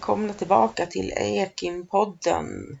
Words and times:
Välkomna 0.00 0.32
tillbaka 0.32 0.86
till 0.86 1.12
Ekinpodden. 1.16 2.78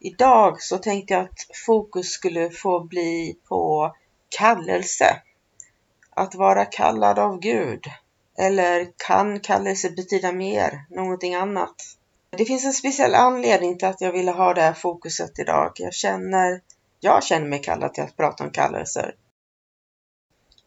Idag 0.00 0.62
så 0.62 0.78
tänkte 0.78 1.14
jag 1.14 1.22
att 1.22 1.46
fokus 1.66 2.06
skulle 2.06 2.50
få 2.50 2.84
bli 2.84 3.36
på 3.48 3.94
kallelse. 4.38 5.22
Att 6.10 6.34
vara 6.34 6.64
kallad 6.64 7.18
av 7.18 7.40
Gud. 7.40 7.84
Eller 8.38 8.88
kan 9.06 9.40
kallelse 9.40 9.90
betyda 9.90 10.32
mer, 10.32 10.86
någonting 10.90 11.34
annat? 11.34 11.74
Det 12.30 12.44
finns 12.44 12.64
en 12.64 12.72
speciell 12.72 13.14
anledning 13.14 13.78
till 13.78 13.88
att 13.88 14.00
jag 14.00 14.12
ville 14.12 14.32
ha 14.32 14.54
det 14.54 14.62
här 14.62 14.72
fokuset 14.72 15.38
idag. 15.38 15.72
Jag 15.74 15.94
känner, 15.94 16.60
jag 17.00 17.24
känner 17.24 17.46
mig 17.46 17.62
kallad 17.62 17.94
till 17.94 18.04
att 18.04 18.16
prata 18.16 18.44
om 18.44 18.50
kallelser. 18.50 19.14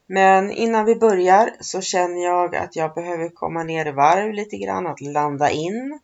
Men 0.07 0.51
innan 0.51 0.85
vi 0.85 0.95
börjar 0.95 1.55
så 1.59 1.81
känner 1.81 2.23
jag 2.23 2.55
att 2.55 2.75
jag 2.75 2.93
behöver 2.93 3.29
komma 3.29 3.63
ner 3.63 3.85
i 3.85 3.91
varv 3.91 4.33
lite 4.33 4.57
grann, 4.57 4.87
att 4.87 5.01
landa 5.01 5.49
in. 5.51 5.99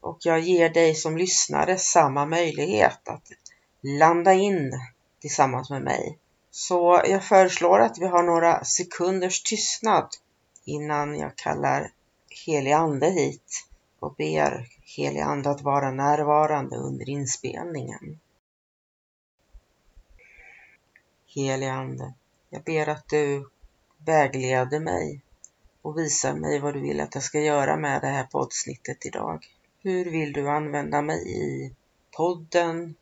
Och 0.00 0.18
jag 0.20 0.40
ger 0.40 0.70
dig 0.70 0.94
som 0.94 1.16
lyssnare 1.16 1.78
samma 1.78 2.26
möjlighet 2.26 3.08
att 3.08 3.32
landa 3.80 4.32
in 4.32 4.72
tillsammans 5.20 5.70
med 5.70 5.82
mig. 5.82 6.18
Så 6.50 7.02
jag 7.04 7.24
föreslår 7.24 7.80
att 7.80 7.98
vi 7.98 8.06
har 8.06 8.22
några 8.22 8.64
sekunders 8.64 9.42
tystnad 9.42 10.08
innan 10.64 11.18
jag 11.18 11.36
kallar 11.36 11.92
helig 12.46 12.72
ande 12.72 13.10
hit 13.10 13.66
och 14.00 14.14
ber 14.14 14.68
helig 14.96 15.20
ande 15.20 15.50
att 15.50 15.62
vara 15.62 15.90
närvarande 15.90 16.76
under 16.76 17.08
inspelningen. 17.08 18.20
Helig 21.26 21.68
ande. 21.68 22.14
Jag 22.54 22.62
ber 22.62 22.88
att 22.88 23.08
du 23.08 23.50
vägleder 23.98 24.80
mig 24.80 25.20
och 25.82 25.98
visar 25.98 26.34
mig 26.34 26.60
vad 26.60 26.74
du 26.74 26.80
vill 26.80 27.00
att 27.00 27.14
jag 27.14 27.24
ska 27.24 27.40
göra 27.40 27.76
med 27.76 28.00
det 28.00 28.06
här 28.06 28.24
poddsnittet 28.24 29.06
idag. 29.06 29.46
Hur 29.82 30.04
vill 30.04 30.32
du 30.32 30.48
använda 30.48 31.02
mig 31.02 31.28
i 31.28 31.74
podden? 32.10 32.94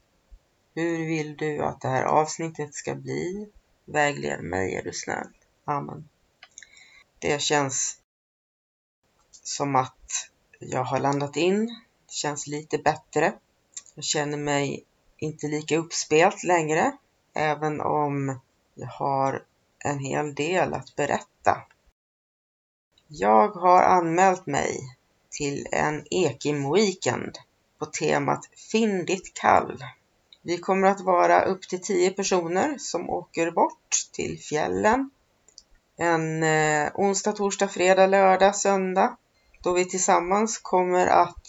Hur 0.74 1.06
vill 1.06 1.36
du 1.36 1.62
att 1.62 1.80
det 1.80 1.88
här 1.88 2.04
avsnittet 2.04 2.74
ska 2.74 2.94
bli? 2.94 3.48
Vägled 3.84 4.44
mig 4.44 4.74
är 4.74 4.82
du 4.82 4.92
snäll. 4.92 5.28
Amen. 5.64 6.08
Det 7.18 7.40
känns 7.40 7.98
som 9.30 9.76
att 9.76 10.30
jag 10.58 10.84
har 10.84 11.00
landat 11.00 11.36
in. 11.36 11.66
Det 12.06 12.12
känns 12.12 12.46
lite 12.46 12.78
bättre. 12.78 13.32
Jag 13.94 14.04
känner 14.04 14.38
mig 14.38 14.84
inte 15.16 15.46
lika 15.46 15.76
uppspelt 15.76 16.44
längre, 16.44 16.96
även 17.34 17.80
om 17.80 18.40
har 18.88 19.44
en 19.78 19.98
hel 19.98 20.34
del 20.34 20.74
att 20.74 20.96
berätta. 20.96 21.62
Jag 23.08 23.48
har 23.48 23.82
anmält 23.82 24.46
mig 24.46 24.80
till 25.30 25.66
en 25.72 26.04
Ekim 26.10 26.72
Weekend 26.72 27.38
på 27.78 27.86
temat 27.86 28.48
Finn 28.70 29.04
ditt 29.04 29.34
kall. 29.34 29.84
Vi 30.42 30.58
kommer 30.58 30.88
att 30.88 31.00
vara 31.00 31.44
upp 31.44 31.68
till 31.68 31.82
tio 31.82 32.10
personer 32.10 32.76
som 32.78 33.10
åker 33.10 33.50
bort 33.50 34.08
till 34.12 34.38
fjällen 34.38 35.10
en 36.00 36.42
eh, 36.42 36.90
onsdag, 36.94 37.32
torsdag, 37.32 37.68
fredag, 37.68 38.06
lördag, 38.06 38.56
söndag 38.56 39.16
då 39.62 39.72
vi 39.72 39.84
tillsammans 39.84 40.58
kommer 40.58 41.06
att 41.06 41.46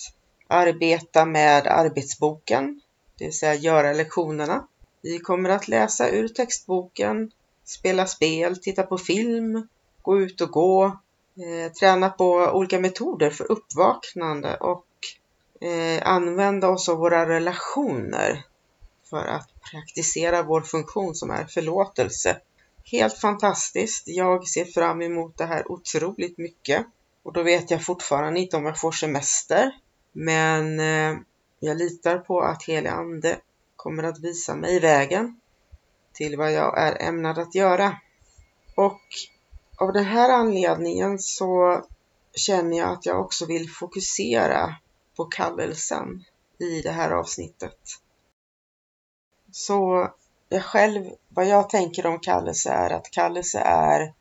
arbeta 0.48 1.26
med 1.26 1.68
arbetsboken, 1.68 2.82
det 3.18 3.26
vill 3.26 3.38
säga 3.38 3.56
göra 3.56 3.94
lektionerna. 3.94 4.68
Vi 5.02 5.20
kommer 5.20 5.50
att 5.50 5.68
läsa 5.68 6.10
ur 6.10 6.28
textboken, 6.28 7.32
spela 7.64 8.08
spel, 8.08 8.58
titta 8.58 8.84
på 8.84 8.98
film, 8.98 9.68
gå 10.02 10.20
ut 10.20 10.42
och 10.42 10.50
gå, 10.50 10.86
eh, 11.36 11.72
träna 11.80 12.10
på 12.10 12.34
olika 12.34 12.80
metoder 12.80 13.30
för 13.30 13.52
uppvaknande 13.52 14.58
och 14.58 14.86
eh, 15.62 16.08
använda 16.08 16.70
oss 16.70 16.90
av 16.90 16.98
våra 16.98 17.30
relationer 17.30 18.46
för 19.10 19.26
att 19.26 19.50
praktisera 19.72 20.44
vår 20.44 20.62
funktion 20.62 21.16
som 21.16 21.32
är 21.32 21.46
förlåtelse. 21.46 22.38
Helt 22.92 23.18
fantastiskt. 23.18 24.08
Jag 24.08 24.48
ser 24.48 24.66
fram 24.66 25.02
emot 25.02 25.38
det 25.38 25.46
här 25.46 25.72
otroligt 25.72 26.38
mycket. 26.38 26.86
Och 27.24 27.34
då 27.34 27.44
vet 27.44 27.72
jag 27.72 27.86
fortfarande 27.86 28.40
inte 28.40 28.58
om 28.58 28.66
jag 28.66 28.80
får 28.80 28.92
semester. 28.92 29.72
Men 30.12 30.80
eh, 30.80 31.18
jag 31.60 31.78
litar 31.78 32.18
på 32.18 32.42
att 32.42 32.64
helig 32.64 32.90
ande 32.90 33.38
kommer 33.82 34.04
att 34.04 34.20
visa 34.20 34.56
mig 34.56 34.80
vägen 34.80 35.40
till 36.14 36.38
vad 36.38 36.52
jag 36.52 36.80
är 36.80 37.02
ämnad 37.02 37.40
att 37.40 37.56
göra. 37.56 37.98
Och 38.76 39.02
av 39.76 39.94
den 39.94 40.06
här 40.06 40.30
anledningen 40.30 41.20
så 41.20 41.82
känner 42.34 42.78
jag 42.78 42.90
att 42.90 43.06
jag 43.06 43.20
också 43.20 43.46
vill 43.46 43.70
fokusera 43.70 44.76
på 45.18 45.26
kallelsen 45.26 46.24
i 46.60 46.82
det 46.82 46.92
här 46.92 47.12
avsnittet. 47.12 47.80
Så 49.52 50.10
jag 50.50 50.64
själv, 50.64 51.06
vad 51.30 51.48
jag 51.48 51.70
tänker 51.70 52.06
om 52.06 52.20
kallelse 52.20 52.70
är 52.70 52.90
att 52.90 53.12
kallelse 53.12 53.60
är 53.60 54.14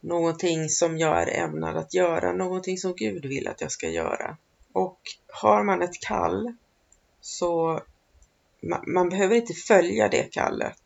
någonting 0.00 0.68
som 0.68 0.98
jag 0.98 1.22
är 1.22 1.44
ämnad 1.44 1.76
att 1.76 1.94
göra, 1.94 2.32
någonting 2.32 2.78
som 2.78 2.94
Gud 2.96 3.26
vill 3.26 3.48
att 3.48 3.60
jag 3.60 3.72
ska 3.72 3.88
göra. 3.88 4.36
Och 4.72 5.00
har 5.28 5.62
man 5.64 5.82
ett 5.82 6.00
kall 6.00 6.54
så 7.20 7.82
man, 8.86 9.08
behöver 9.08 9.36
inte 9.36 9.54
följa 9.54 10.08
det 10.08 10.32
kallet. 10.32 10.82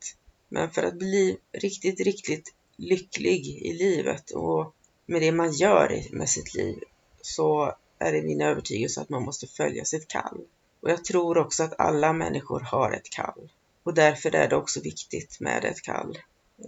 Men 0.48 0.70
för 0.70 0.82
att 0.82 0.98
bli 0.98 1.36
riktigt, 1.52 2.00
riktigt 2.00 2.54
lycklig 2.76 3.46
i 3.46 3.72
livet 3.72 4.30
och 4.30 4.74
med 5.06 5.22
det 5.22 5.32
man 5.32 5.52
gör 5.52 6.02
med 6.12 6.28
sitt 6.28 6.54
liv 6.54 6.78
så 7.20 7.74
är 7.98 8.12
det 8.12 8.22
min 8.22 8.40
övertygelse 8.40 9.00
att 9.00 9.08
man 9.08 9.22
måste 9.22 9.46
följa 9.46 9.84
sitt 9.84 10.08
kall. 10.08 10.40
Och 10.80 10.90
jag 10.90 11.04
tror 11.04 11.38
också 11.38 11.62
att 11.62 11.80
alla 11.80 12.12
människor 12.12 12.60
har 12.60 12.92
ett 12.92 13.10
kall. 13.10 13.50
Och 13.82 13.94
därför 13.94 14.34
är 14.34 14.48
det 14.48 14.56
också 14.56 14.80
viktigt 14.80 15.40
med 15.40 15.64
ett 15.64 15.82
kall. 15.82 16.18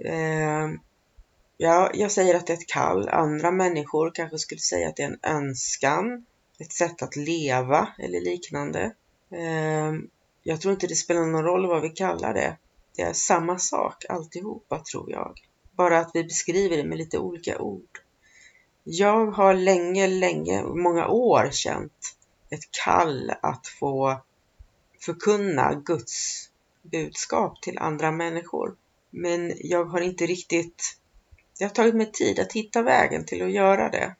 Eh, 0.04 0.70
ja, 1.56 1.90
jag 1.94 2.12
säger 2.12 2.34
att 2.34 2.46
det 2.46 2.52
är 2.52 2.56
ett 2.56 2.66
kall. 2.66 3.08
Andra 3.08 3.50
människor 3.50 4.10
kanske 4.14 4.38
skulle 4.38 4.60
säga 4.60 4.88
att 4.88 4.96
det 4.96 5.02
är 5.02 5.06
en 5.06 5.19
önskan, 5.22 6.26
ett 6.58 6.72
sätt 6.72 7.02
att 7.02 7.16
leva 7.16 7.88
eller 7.98 8.20
liknande. 8.20 8.94
Eh, 9.31 9.92
jag 10.48 10.60
tror 10.60 10.75
inte 10.75 10.87
det 10.87 10.94
spelar 10.94 11.26
någon 11.26 11.44
roll 11.44 11.66
vad 11.66 11.82
vi 11.82 11.88
kallar 11.88 12.34
det. 12.34 12.56
Det 12.96 13.02
är 13.02 13.12
samma 13.12 13.58
sak 13.58 14.04
alltihopa 14.08 14.78
tror 14.78 15.10
jag. 15.10 15.40
Bara 15.72 15.98
att 15.98 16.10
vi 16.14 16.25
beskriver 16.25 16.76
det 16.76 16.84
med 16.84 16.98
lite 16.98 17.19
olika 17.19 17.58
ord. 17.58 18.00
Jag 18.84 19.26
har 19.26 19.54
länge, 19.54 20.06
länge, 20.06 20.62
många 20.62 21.08
år 21.08 21.48
känt 21.52 22.16
ett 22.50 22.70
kall 22.84 23.32
att 23.43 23.66
få 23.66 24.20
förkunna 25.00 25.75
Guds 25.75 26.48
budskap 26.82 27.62
till 27.62 27.78
andra 27.78 28.12
människor. 28.12 28.76
Men 29.10 29.52
jag 29.56 29.84
har 29.84 30.00
inte 30.00 30.26
riktigt, 30.26 30.98
det 31.58 31.64
har 31.64 31.70
tagit 31.70 31.94
mig 31.94 32.12
tid 32.12 32.38
att 32.38 32.52
hitta 32.52 32.82
vägen 32.82 33.25
till 33.25 33.43
att 33.43 33.52
göra 33.52 33.88
det. 33.88 34.14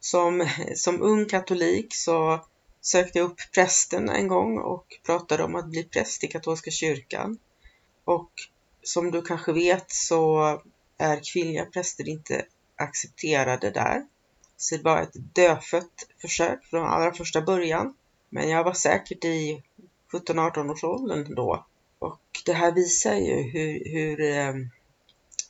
Som, 0.00 0.48
som 0.74 1.02
ung 1.02 1.26
katolik 1.26 1.94
så 1.94 2.40
sökte 2.88 3.18
jag 3.18 3.30
upp 3.30 3.40
prästen 3.54 4.08
en 4.08 4.28
gång 4.28 4.58
och 4.58 4.98
pratade 5.06 5.44
om 5.44 5.54
att 5.54 5.66
bli 5.66 5.84
präst 5.84 6.24
i 6.24 6.26
katolska 6.26 6.70
kyrkan. 6.70 7.38
Och 8.04 8.30
som 8.82 9.10
du 9.10 9.22
kanske 9.22 9.52
vet 9.52 9.90
så 9.90 10.38
är 10.98 11.32
kvinnliga 11.32 11.64
präster 11.64 12.08
inte 12.08 12.44
accepterade 12.76 13.70
där. 13.70 14.06
Så 14.56 14.76
det 14.76 14.82
var 14.82 15.02
ett 15.02 15.34
dödfött 15.34 16.06
försök 16.20 16.64
från 16.64 16.86
allra 16.86 17.14
första 17.14 17.42
början. 17.42 17.94
Men 18.28 18.48
jag 18.48 18.64
var 18.64 18.72
säkert 18.72 19.24
i 19.24 19.62
17-18 20.12 20.70
års 20.70 20.84
åldern 20.84 21.34
då. 21.34 21.66
Och 21.98 22.20
det 22.46 22.52
här 22.52 22.72
visar 22.72 23.14
ju 23.14 23.34
hur, 23.34 23.82
hur, 23.84 24.20
eh, 24.20 24.54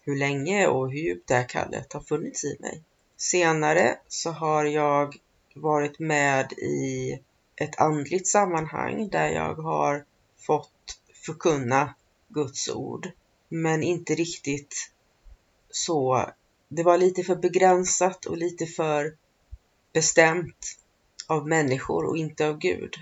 hur 0.02 0.16
länge 0.16 0.66
och 0.66 0.90
hur 0.90 0.98
djupt 0.98 1.28
det 1.28 1.34
här 1.34 1.48
kallet 1.48 1.92
har 1.92 2.00
funnits 2.00 2.44
i 2.44 2.56
mig. 2.60 2.82
Senare 3.16 3.98
så 4.08 4.30
har 4.30 4.64
jag 4.64 5.16
varit 5.54 5.98
med 5.98 6.52
i 6.52 7.18
ett 7.60 7.80
andligt 7.80 8.26
sammanhang 8.26 9.08
där 9.08 9.28
jag 9.28 9.54
har 9.54 10.04
fått 10.38 11.00
förkunna 11.24 11.94
Guds 12.28 12.68
ord. 12.68 13.08
Men 13.48 13.82
inte 13.82 14.14
riktigt 14.14 14.90
så. 15.70 16.30
Det 16.68 16.82
var 16.82 16.98
lite 16.98 17.22
för 17.22 17.36
begränsat 17.36 18.24
och 18.24 18.36
lite 18.36 18.66
för 18.66 19.16
bestämt 19.92 20.78
av 21.26 21.48
människor 21.48 22.04
och 22.04 22.16
inte 22.16 22.48
av 22.48 22.58
Gud 22.58 22.94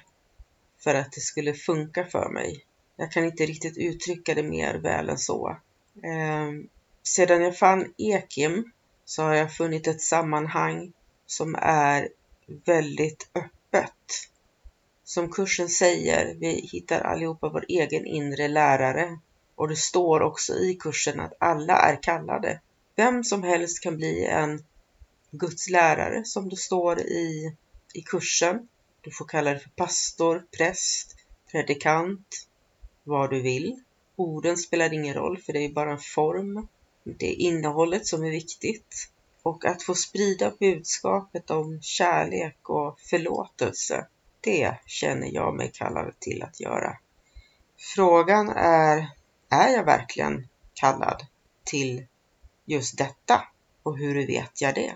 för 0.78 0.94
att 0.94 1.12
det 1.12 1.20
skulle 1.20 1.54
funka 1.54 2.04
för 2.04 2.28
mig. 2.28 2.64
Jag 2.96 3.12
kan 3.12 3.24
inte 3.24 3.46
riktigt 3.46 3.78
uttrycka 3.78 4.34
det 4.34 4.42
mer 4.42 4.74
väl 4.74 5.08
än 5.08 5.18
så. 5.18 5.56
Eh, 6.02 6.50
sedan 7.02 7.42
jag 7.42 7.58
fann 7.58 7.94
Ekim 7.96 8.72
så 9.04 9.22
har 9.22 9.34
jag 9.34 9.56
funnit 9.56 9.86
ett 9.86 10.00
sammanhang 10.00 10.92
som 11.26 11.54
är 11.58 12.08
väldigt 12.46 13.28
öppet. 13.34 13.92
Som 15.08 15.30
kursen 15.30 15.68
säger, 15.68 16.34
vi 16.34 16.68
hittar 16.72 17.00
allihopa 17.00 17.48
vår 17.48 17.64
egen 17.68 18.06
inre 18.06 18.48
lärare 18.48 19.18
och 19.54 19.68
det 19.68 19.76
står 19.76 20.20
också 20.20 20.54
i 20.54 20.74
kursen 20.74 21.20
att 21.20 21.32
alla 21.40 21.76
är 21.76 22.02
kallade. 22.02 22.60
Vem 22.96 23.24
som 23.24 23.42
helst 23.42 23.82
kan 23.82 23.96
bli 23.96 24.24
en 24.24 24.64
Guds 25.30 25.70
lärare 25.70 26.24
som 26.24 26.48
det 26.48 26.56
står 26.56 27.00
i, 27.00 27.56
i 27.94 28.02
kursen. 28.02 28.68
Du 29.00 29.10
får 29.10 29.24
kalla 29.24 29.52
det 29.52 29.58
för 29.58 29.70
pastor, 29.70 30.46
präst, 30.56 31.16
predikant, 31.50 32.46
vad 33.04 33.30
du 33.30 33.42
vill. 33.42 33.82
Orden 34.16 34.56
spelar 34.56 34.92
ingen 34.92 35.14
roll 35.14 35.38
för 35.38 35.52
det 35.52 35.64
är 35.64 35.72
bara 35.72 35.92
en 35.92 35.98
form. 35.98 36.68
Det 37.04 37.26
är 37.26 37.34
innehållet 37.34 38.06
som 38.06 38.24
är 38.24 38.30
viktigt. 38.30 39.10
Och 39.42 39.64
att 39.64 39.82
få 39.82 39.94
sprida 39.94 40.52
budskapet 40.60 41.50
om 41.50 41.82
kärlek 41.82 42.70
och 42.70 43.00
förlåtelse, 43.00 44.06
det 44.46 44.76
känner 44.87 45.34
jag 45.34 45.54
mig 45.54 45.70
kallad 45.75 46.20
till 46.20 46.43
att 46.43 46.60
göra. 46.60 46.96
Frågan 47.94 48.48
är, 48.56 49.10
är 49.48 49.69
jag 49.69 49.84
verkligen 49.84 50.48
kallad 50.75 51.26
till 51.64 52.06
just 52.64 52.98
detta? 52.98 53.43
Och 53.82 53.98
hur 53.98 54.26
vet 54.26 54.60
jag 54.60 54.75
det? 54.75 54.94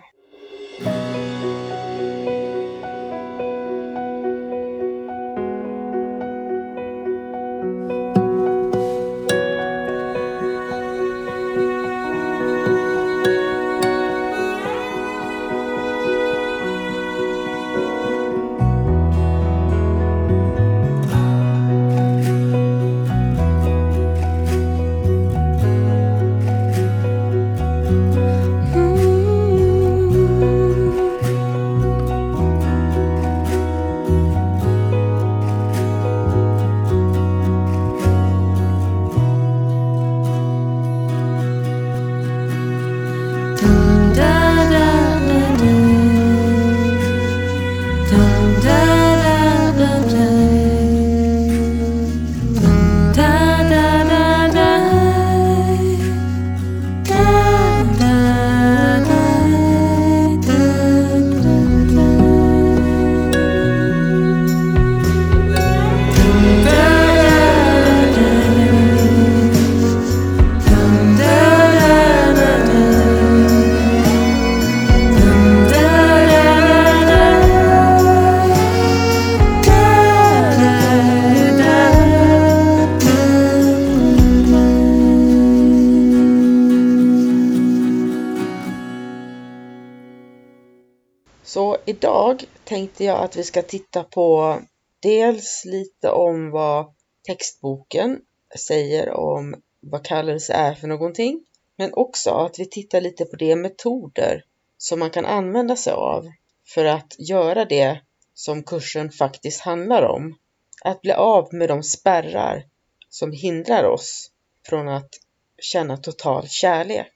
Idag 92.31 92.49
tänkte 92.65 93.05
jag 93.05 93.25
att 93.25 93.37
vi 93.37 93.45
ska 93.45 93.63
titta 93.63 94.05
på 94.05 94.59
dels 95.01 95.63
lite 95.65 96.11
om 96.11 96.51
vad 96.51 96.95
textboken 97.27 98.21
säger 98.59 99.11
om 99.11 99.63
vad 99.81 100.05
kallelse 100.05 100.53
är 100.53 100.75
för 100.75 100.89
någonting, 100.89 101.45
men 101.77 101.95
också 101.95 102.31
att 102.31 102.59
vi 102.59 102.67
tittar 102.67 103.01
lite 103.01 103.25
på 103.25 103.37
de 103.37 103.57
metoder 103.57 104.45
som 104.79 104.99
man 104.99 105.11
kan 105.11 105.27
använda 105.27 105.77
sig 105.77 105.93
av 105.93 106.27
för 106.75 106.85
att 106.85 107.15
göra 107.19 107.65
det 107.65 108.01
som 108.35 108.63
kursen 108.63 109.11
faktiskt 109.11 109.61
handlar 109.61 110.03
om. 110.03 110.39
Att 110.85 111.03
bli 111.03 111.13
av 111.13 111.55
med 111.55 111.69
de 111.69 111.83
spärrar 111.83 112.65
som 113.09 113.33
hindrar 113.33 113.85
oss 113.85 114.31
från 114.69 114.89
att 114.89 115.11
känna 115.59 115.97
total 115.97 116.49
kärlek. 116.49 117.15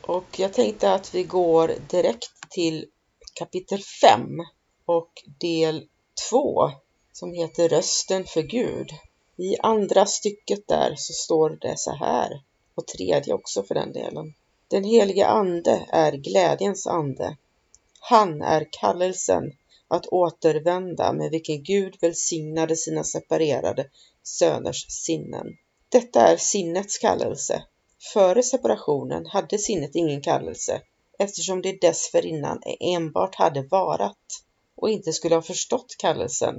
Och 0.00 0.38
jag 0.38 0.52
tänkte 0.52 0.92
att 0.92 1.14
vi 1.14 1.24
går 1.24 1.72
direkt 1.90 2.50
till 2.50 2.86
kapitel 3.34 3.82
5 4.00 4.38
och 4.84 5.10
del 5.40 5.88
2 6.30 6.70
som 7.12 7.32
heter 7.32 7.68
Rösten 7.68 8.24
för 8.24 8.42
Gud. 8.42 8.90
I 9.36 9.56
andra 9.60 10.06
stycket 10.06 10.68
där 10.68 10.94
så 10.96 11.12
står 11.12 11.50
det 11.50 11.78
så 11.78 11.90
här, 11.94 12.42
och 12.74 12.86
tredje 12.86 13.34
också 13.34 13.62
för 13.62 13.74
den 13.74 13.92
delen. 13.92 14.34
Den 14.68 14.84
helige 14.84 15.26
Ande 15.26 15.86
är 15.88 16.12
glädjens 16.12 16.86
ande. 16.86 17.36
Han 18.00 18.42
är 18.42 18.68
kallelsen 18.70 19.52
att 19.88 20.06
återvända 20.06 21.12
med 21.12 21.30
vilken 21.30 21.62
Gud 21.62 21.96
välsignade 22.00 22.76
sina 22.76 23.04
separerade 23.04 23.90
söners 24.22 24.86
sinnen. 24.88 25.46
Detta 25.88 26.26
är 26.26 26.36
sinnets 26.36 26.98
kallelse. 26.98 27.64
Före 28.12 28.42
separationen 28.42 29.26
hade 29.26 29.58
sinnet 29.58 29.94
ingen 29.94 30.20
kallelse 30.20 30.82
eftersom 31.20 31.62
det 31.62 31.80
dessförinnan 31.80 32.62
enbart 32.80 33.34
hade 33.34 33.62
varat 33.62 34.44
och 34.76 34.90
inte 34.90 35.12
skulle 35.12 35.34
ha 35.34 35.42
förstått 35.42 35.96
kallelsen 35.98 36.54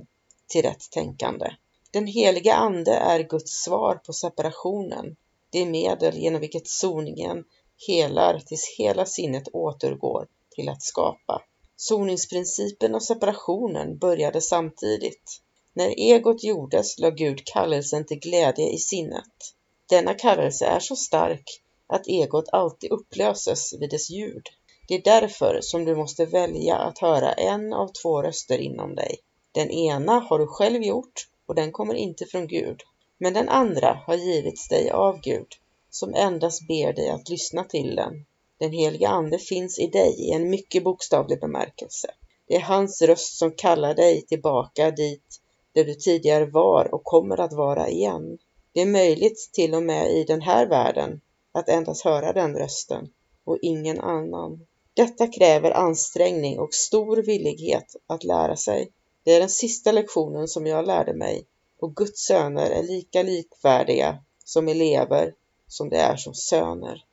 till 0.48 0.62
rätt 0.62 0.92
tänkande. 0.92 1.56
Den 1.92 2.08
heliga 2.08 2.54
Ande 2.54 2.92
är 2.92 3.20
Guds 3.20 3.64
svar 3.64 3.96
på 3.96 4.14
separationen, 4.14 5.16
det 5.50 5.66
medel 5.66 6.18
genom 6.18 6.42
vilket 6.42 6.68
soningen 6.68 7.44
helar 7.88 8.40
tills 8.40 8.76
hela 8.78 9.06
sinnet 9.06 9.48
återgår 9.54 10.28
till 10.56 10.70
att 10.70 10.84
skapa. 10.84 11.42
Soningsprincipen 11.76 12.96
och 12.96 13.04
separationen 13.04 13.98
började 13.98 14.42
samtidigt. 14.42 15.42
När 15.74 16.00
egot 16.00 16.44
gjordes 16.44 17.00
la 17.00 17.10
Gud 17.10 17.46
kallelsen 17.46 18.06
till 18.06 18.20
glädje 18.20 18.70
i 18.70 18.78
sinnet. 18.78 19.56
Denna 19.90 20.14
kallelse 20.14 20.66
är 20.66 20.80
så 20.80 20.96
stark 20.96 21.62
att 21.92 22.08
egot 22.08 22.50
alltid 22.52 22.92
upplöses 22.92 23.74
vid 23.80 23.90
dess 23.90 24.10
ljud. 24.10 24.48
Det 24.88 24.96
är 24.96 25.02
därför 25.22 25.60
som 25.62 25.86
du 25.86 25.96
måste 25.96 26.26
välja 26.26 26.76
att 26.76 27.00
höra 27.00 27.34
en 27.34 27.74
av 27.74 27.88
två 27.88 28.24
röster 28.24 28.58
inom 28.58 28.96
dig. 28.96 29.18
Den 29.52 29.70
ena 29.70 30.20
har 30.20 30.40
du 30.40 30.48
själv 30.48 30.84
gjort 30.84 31.28
och 31.46 31.56
den 31.56 31.72
kommer 31.72 31.94
inte 31.94 32.26
från 32.26 32.48
Gud, 32.48 32.82
men 33.18 33.34
den 33.34 33.50
andra 33.50 34.02
har 34.06 34.16
givits 34.16 34.68
dig 34.68 34.92
av 34.92 35.22
Gud, 35.22 35.48
som 35.90 36.14
endast 36.14 36.68
ber 36.68 36.94
dig 36.94 37.10
att 37.10 37.30
lyssna 37.30 37.64
till 37.64 37.96
den. 37.96 38.26
Den 38.60 38.72
heliga 38.72 39.10
Ande 39.10 39.40
finns 39.40 39.80
i 39.80 39.88
dig 39.88 40.16
i 40.18 40.32
en 40.32 40.50
mycket 40.50 40.84
bokstavlig 40.84 41.40
bemärkelse. 41.40 42.08
Det 42.48 42.56
är 42.56 42.62
hans 42.62 43.02
röst 43.02 43.38
som 43.38 43.52
kallar 43.52 43.94
dig 43.94 44.22
tillbaka 44.22 44.92
dit 44.92 45.42
där 45.74 45.86
du 45.86 45.94
tidigare 45.94 46.46
var 46.46 46.94
och 46.96 47.04
kommer 47.04 47.40
att 47.40 47.54
vara 47.54 47.90
igen. 47.90 48.38
Det 48.74 48.82
är 48.82 48.86
möjligt 48.86 49.50
till 49.54 49.74
och 49.74 49.84
med 49.84 50.12
i 50.12 50.24
den 50.24 50.42
här 50.42 50.68
världen 50.68 51.22
att 51.52 51.70
endast 51.70 52.04
höra 52.04 52.34
den 52.34 52.58
rösten 52.58 53.10
och 53.44 53.58
ingen 53.62 54.00
annan. 54.00 54.68
Detta 54.94 55.28
kräver 55.28 55.72
ansträngning 55.72 56.60
och 56.60 56.74
stor 56.74 57.18
villighet 57.18 57.96
att 58.08 58.24
lära 58.24 58.56
sig. 58.56 58.92
Det 59.24 59.32
är 59.32 59.40
den 59.40 59.50
sista 59.50 59.92
lektionen 59.92 60.48
som 60.48 60.68
jag 60.68 60.88
lärde 60.88 61.14
mig 61.14 61.48
och 61.80 61.96
Guds 61.96 62.26
söner 62.26 62.70
är 62.70 62.84
lika 62.84 63.24
likvärdiga 63.24 64.24
som 64.44 64.68
elever 64.68 65.34
som 65.68 65.90
det 65.90 65.98
är 65.98 66.16
som 66.16 66.34
söner. 66.34 67.06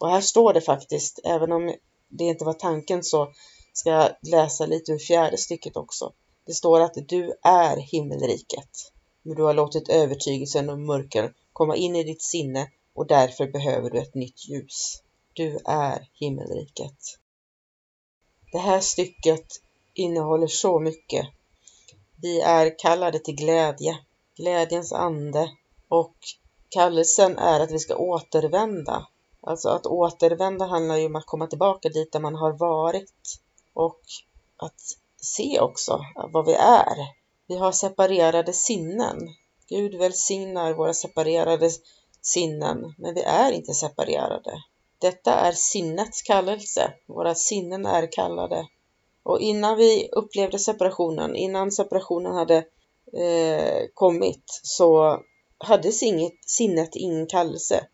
Och 0.00 0.10
här 0.10 0.20
står 0.20 0.52
det 0.52 0.60
faktiskt, 0.60 1.20
även 1.24 1.52
om 1.52 1.74
det 2.08 2.24
inte 2.24 2.44
var 2.44 2.52
tanken 2.52 3.04
så 3.04 3.32
ska 3.72 3.90
jag 3.90 4.10
läsa 4.22 4.66
lite 4.66 4.92
ur 4.92 4.98
fjärde 4.98 5.36
stycket 5.36 5.76
också. 5.76 6.12
Det 6.46 6.54
står 6.54 6.80
att 6.80 6.94
du 7.08 7.34
är 7.42 7.76
himmelriket, 7.76 8.92
men 9.22 9.36
du 9.36 9.42
har 9.42 9.54
låtit 9.54 9.88
övertygelsen 9.88 10.70
och 10.70 10.78
mörker 10.78 11.32
komma 11.52 11.76
in 11.76 11.96
i 11.96 12.04
ditt 12.04 12.22
sinne 12.22 12.68
och 12.94 13.06
därför 13.06 13.46
behöver 13.46 13.90
du 13.90 13.98
ett 13.98 14.14
nytt 14.14 14.48
ljus. 14.48 15.02
Du 15.32 15.58
är 15.64 16.08
himmelriket. 16.12 17.18
Det 18.52 18.58
här 18.58 18.80
stycket 18.80 19.46
innehåller 19.94 20.46
så 20.46 20.78
mycket. 20.78 21.26
Vi 22.22 22.40
är 22.40 22.78
kallade 22.78 23.18
till 23.18 23.36
glädje, 23.36 23.98
glädjens 24.36 24.92
ande 24.92 25.50
och 25.88 26.16
kallelsen 26.68 27.38
är 27.38 27.60
att 27.60 27.72
vi 27.72 27.78
ska 27.78 27.96
återvända. 27.96 29.06
Alltså 29.42 29.68
att 29.68 29.86
återvända 29.86 30.66
handlar 30.66 30.96
ju 30.96 31.06
om 31.06 31.16
att 31.16 31.26
komma 31.26 31.46
tillbaka 31.46 31.88
dit 31.88 32.12
där 32.12 32.20
man 32.20 32.34
har 32.34 32.52
varit 32.52 33.40
och 33.72 34.00
att 34.56 34.80
se 35.16 35.60
också 35.60 36.00
vad 36.32 36.46
vi 36.46 36.54
är. 36.54 36.96
Vi 37.46 37.56
har 37.56 37.72
separerade 37.72 38.52
sinnen. 38.52 39.18
Gud 39.68 39.94
välsignar 39.94 40.72
våra 40.72 40.94
separerade 40.94 41.70
sinnen, 42.22 42.94
men 42.98 43.14
vi 43.14 43.22
är 43.22 43.52
inte 43.52 43.72
separerade. 43.72 44.62
Detta 44.98 45.34
är 45.34 45.52
sinnets 45.52 46.22
kallelse. 46.22 46.92
Våra 47.06 47.34
sinnen 47.34 47.86
är 47.86 48.12
kallade. 48.12 48.66
Och 49.22 49.40
innan 49.40 49.76
vi 49.76 50.08
upplevde 50.12 50.58
separationen, 50.58 51.36
innan 51.36 51.70
separationen 51.72 52.32
hade 52.34 52.56
eh, 53.12 53.82
kommit, 53.94 54.60
så 54.62 55.20
hade 55.58 55.92
sinnet, 55.92 56.32
sinnet 56.46 56.96
ingen 56.96 57.26
kallelse 57.26 57.86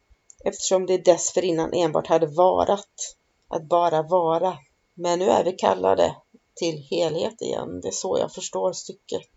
eftersom 0.47 0.87
det 0.87 1.05
dessförinnan 1.05 1.73
enbart 1.73 2.07
hade 2.07 2.27
varat, 2.27 3.17
att 3.49 3.69
bara 3.69 4.03
vara. 4.03 4.59
Men 4.95 5.19
nu 5.19 5.25
är 5.31 5.45
vi 5.45 5.53
kallade 5.53 6.17
till 6.55 6.87
helhet 6.91 7.43
igen. 7.43 7.81
Det 7.81 7.89
är 7.89 7.93
så 7.93 8.19
jag 8.19 8.33
förstår 8.33 8.73
stycket. 8.73 9.31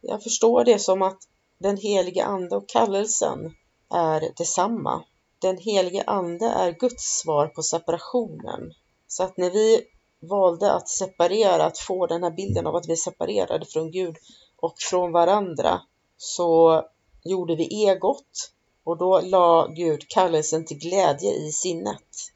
Jag 0.00 0.22
förstår 0.22 0.64
det 0.64 0.78
som 0.78 1.02
att 1.02 1.18
den 1.58 1.76
helige 1.76 2.24
Ande 2.24 2.56
och 2.56 2.68
kallelsen 2.68 3.54
är 3.92 4.32
detsamma. 4.36 5.04
Den 5.38 5.58
helige 5.58 6.04
Ande 6.06 6.46
är 6.46 6.72
Guds 6.72 7.20
svar 7.20 7.46
på 7.46 7.62
separationen. 7.62 8.72
Så 9.06 9.22
att 9.22 9.36
när 9.36 9.50
vi 9.50 9.82
valde 10.20 10.72
att 10.72 10.88
separera, 10.88 11.64
att 11.64 11.78
få 11.78 12.06
den 12.06 12.22
här 12.22 12.30
bilden 12.30 12.66
av 12.66 12.76
att 12.76 12.88
vi 12.88 12.92
är 12.92 12.96
separerade 12.96 13.66
från 13.66 13.90
Gud 13.90 14.16
och 14.56 14.74
från 14.78 15.12
varandra, 15.12 15.80
så 16.16 16.82
gjorde 17.24 17.54
vi 17.56 17.86
egot 17.86 18.52
och 18.84 18.98
då 18.98 19.20
la 19.20 19.66
Gud 19.66 20.08
kallelsen 20.08 20.64
till 20.64 20.78
glädje 20.78 21.32
i 21.32 21.52
sinnet. 21.52 22.32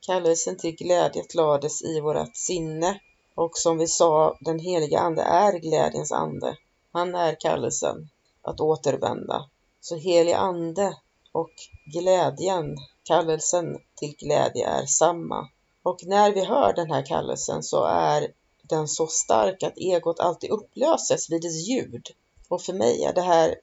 Kallelsen 0.00 0.56
till 0.56 0.76
glädje 0.76 1.24
lades 1.34 1.82
i 1.82 2.00
vårt 2.00 2.36
sinne 2.36 3.00
och 3.34 3.56
som 3.58 3.78
vi 3.78 3.86
sa, 3.86 4.36
den 4.40 4.58
heliga 4.58 4.98
Ande 4.98 5.22
är 5.22 5.58
glädjens 5.58 6.12
ande. 6.12 6.56
Han 6.92 7.14
är 7.14 7.36
kallelsen 7.40 8.08
att 8.42 8.60
återvända. 8.60 9.48
Så 9.84 9.96
helig 9.96 10.32
Ande 10.32 10.96
och 11.32 11.50
glädjen, 11.92 12.76
kallelsen 13.02 13.78
till 13.94 14.16
glädje 14.16 14.66
är 14.66 14.86
samma. 14.86 15.48
Och 15.82 16.06
när 16.06 16.32
vi 16.32 16.44
hör 16.44 16.72
den 16.72 16.90
här 16.90 17.06
kallelsen 17.06 17.62
så 17.62 17.84
är 17.84 18.32
den 18.62 18.88
så 18.88 19.06
stark 19.06 19.62
att 19.62 19.78
egot 19.78 20.20
alltid 20.20 20.50
upplöses 20.50 21.30
vid 21.30 21.42
dess 21.42 21.68
ljud. 21.68 22.08
Och 22.48 22.62
för 22.62 22.72
mig 22.72 23.04
är 23.04 23.12
det 23.12 23.22
här 23.22 23.54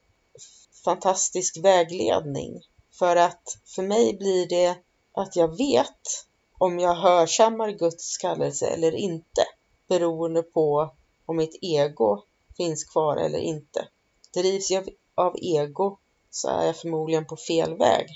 fantastisk 0.84 1.58
vägledning. 1.58 2.60
För 2.98 3.16
att 3.16 3.58
för 3.64 3.82
mig 3.82 4.16
blir 4.16 4.48
det 4.48 4.76
att 5.12 5.36
jag 5.36 5.56
vet 5.56 6.26
om 6.58 6.78
jag 6.78 6.94
hörsammar 6.94 7.70
Guds 7.70 8.18
kallelse 8.18 8.66
eller 8.66 8.94
inte 8.94 9.44
beroende 9.88 10.42
på 10.42 10.94
om 11.26 11.36
mitt 11.36 11.58
ego 11.60 12.22
finns 12.56 12.84
kvar 12.84 13.16
eller 13.16 13.38
inte. 13.38 13.88
Drivs 14.34 14.70
jag 14.70 14.88
av 15.14 15.36
ego 15.38 15.98
så 16.30 16.48
är 16.48 16.66
jag 16.66 16.76
förmodligen 16.76 17.26
på 17.26 17.36
fel 17.36 17.78
väg. 17.78 18.06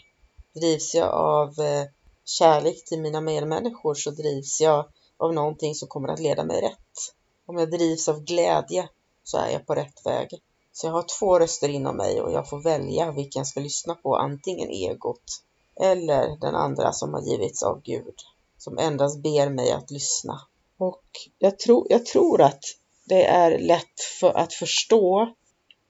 Drivs 0.55 0.95
jag 0.95 1.09
av 1.09 1.49
eh, 1.61 1.85
kärlek 2.25 2.85
till 2.85 3.01
mina 3.01 3.21
medmänniskor 3.21 3.95
så 3.95 4.11
drivs 4.11 4.61
jag 4.61 4.87
av 5.17 5.35
någonting 5.35 5.75
som 5.75 5.89
kommer 5.89 6.09
att 6.09 6.21
leda 6.21 6.45
mig 6.45 6.61
rätt. 6.61 7.15
Om 7.47 7.59
jag 7.59 7.71
drivs 7.71 8.09
av 8.09 8.25
glädje 8.25 8.89
så 9.23 9.39
är 9.39 9.51
jag 9.51 9.67
på 9.67 9.75
rätt 9.75 10.07
väg. 10.07 10.29
Så 10.73 10.87
jag 10.87 10.93
har 10.93 11.05
två 11.19 11.39
röster 11.39 11.69
inom 11.69 11.97
mig 11.97 12.21
och 12.21 12.33
jag 12.33 12.49
får 12.49 12.63
välja 12.63 13.13
vilken 13.13 13.41
jag 13.41 13.47
ska 13.47 13.61
lyssna 13.61 13.95
på, 13.95 14.17
antingen 14.17 14.69
egot 14.69 15.43
eller 15.81 16.41
den 16.41 16.55
andra 16.55 16.93
som 16.93 17.15
har 17.15 17.23
givits 17.23 17.63
av 17.63 17.83
Gud, 17.83 18.15
som 18.59 18.79
endast 18.79 19.23
ber 19.23 19.51
mig 19.51 19.73
att 19.73 19.91
lyssna. 19.91 20.41
Och 20.79 21.05
jag 21.39 21.59
tror, 21.59 21.87
jag 21.91 22.07
tror 22.07 22.43
att 22.43 22.65
det 23.05 23.25
är 23.25 23.59
lätt 23.59 24.01
för 24.21 24.39
att 24.39 24.53
förstå 24.53 25.35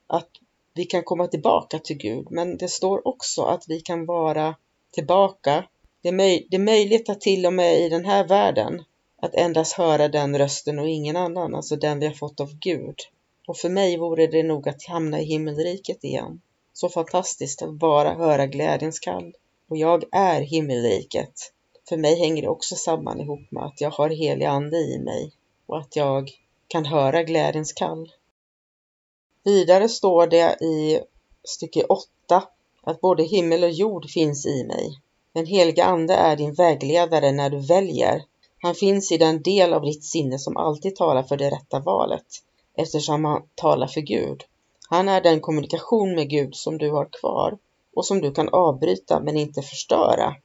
att 0.07 0.29
vi 0.75 0.85
kan 0.85 1.03
komma 1.03 1.27
tillbaka 1.27 1.79
till 1.79 1.97
Gud, 1.97 2.27
men 2.31 2.57
det 2.57 2.67
står 2.67 3.07
också 3.07 3.41
att 3.41 3.63
vi 3.67 3.81
kan 3.81 4.05
vara 4.05 4.55
tillbaka. 4.91 5.63
Det 6.01 6.09
är, 6.09 6.13
möj 6.13 6.47
det 6.49 6.57
är 6.57 6.61
möjligt 6.61 7.09
att 7.09 7.21
till 7.21 7.45
och 7.45 7.53
med 7.53 7.79
i 7.79 7.89
den 7.89 8.05
här 8.05 8.27
världen 8.27 8.83
att 9.17 9.35
endast 9.35 9.73
höra 9.73 10.07
den 10.07 10.37
rösten 10.37 10.79
och 10.79 10.89
ingen 10.89 11.15
annan, 11.15 11.55
alltså 11.55 11.75
den 11.75 11.99
vi 11.99 12.05
har 12.05 12.13
fått 12.13 12.39
av 12.39 12.59
Gud. 12.59 12.95
Och 13.47 13.57
för 13.57 13.69
mig 13.69 13.97
vore 13.97 14.27
det 14.27 14.43
nog 14.43 14.69
att 14.69 14.85
hamna 14.85 15.21
i 15.21 15.25
himmelriket 15.25 16.03
igen. 16.03 16.41
Så 16.73 16.89
fantastiskt 16.89 17.61
att 17.61 17.73
bara 17.73 18.13
höra 18.13 18.47
glädjens 18.47 18.99
kall. 18.99 19.33
Och 19.69 19.77
jag 19.77 20.03
är 20.11 20.41
himmelriket. 20.41 21.51
För 21.89 21.97
mig 21.97 22.19
hänger 22.19 22.41
det 22.41 22.49
också 22.49 22.75
samman 22.75 23.21
ihop 23.21 23.51
med 23.51 23.63
att 23.63 23.81
jag 23.81 23.91
har 23.91 24.09
helig 24.09 24.45
ande 24.45 24.77
i 24.77 24.99
mig 24.99 25.31
och 25.65 25.77
att 25.77 25.95
jag 25.95 26.31
kan 26.67 26.85
höra 26.85 27.23
glädjens 27.23 27.73
kall. 27.73 28.11
Vidare 29.45 29.89
står 29.89 30.27
det 30.27 30.57
i 30.61 30.99
stycke 31.43 31.83
8 31.83 32.43
att 32.83 33.01
både 33.01 33.23
himmel 33.23 33.63
och 33.63 33.69
jord 33.69 34.09
finns 34.09 34.45
i 34.45 34.63
mig. 34.63 34.99
Den 35.33 35.45
heliga 35.45 35.85
Ande 35.85 36.13
är 36.13 36.35
din 36.35 36.53
vägledare 36.53 37.31
när 37.31 37.49
du 37.49 37.59
väljer. 37.59 38.23
Han 38.61 38.75
finns 38.75 39.11
i 39.11 39.17
den 39.17 39.41
del 39.41 39.73
av 39.73 39.81
ditt 39.81 40.03
sinne 40.03 40.39
som 40.39 40.57
alltid 40.57 40.95
talar 40.95 41.23
för 41.23 41.37
det 41.37 41.49
rätta 41.49 41.79
valet, 41.79 42.25
eftersom 42.77 43.25
han 43.25 43.43
talar 43.55 43.87
för 43.87 44.01
Gud. 44.01 44.43
Han 44.89 45.09
är 45.09 45.21
den 45.21 45.39
kommunikation 45.39 46.15
med 46.15 46.29
Gud 46.29 46.55
som 46.55 46.77
du 46.77 46.91
har 46.91 47.09
kvar 47.21 47.57
och 47.95 48.05
som 48.05 48.21
du 48.21 48.31
kan 48.31 48.49
avbryta 48.49 49.19
men 49.19 49.37
inte 49.37 49.61
förstöra. 49.61 50.35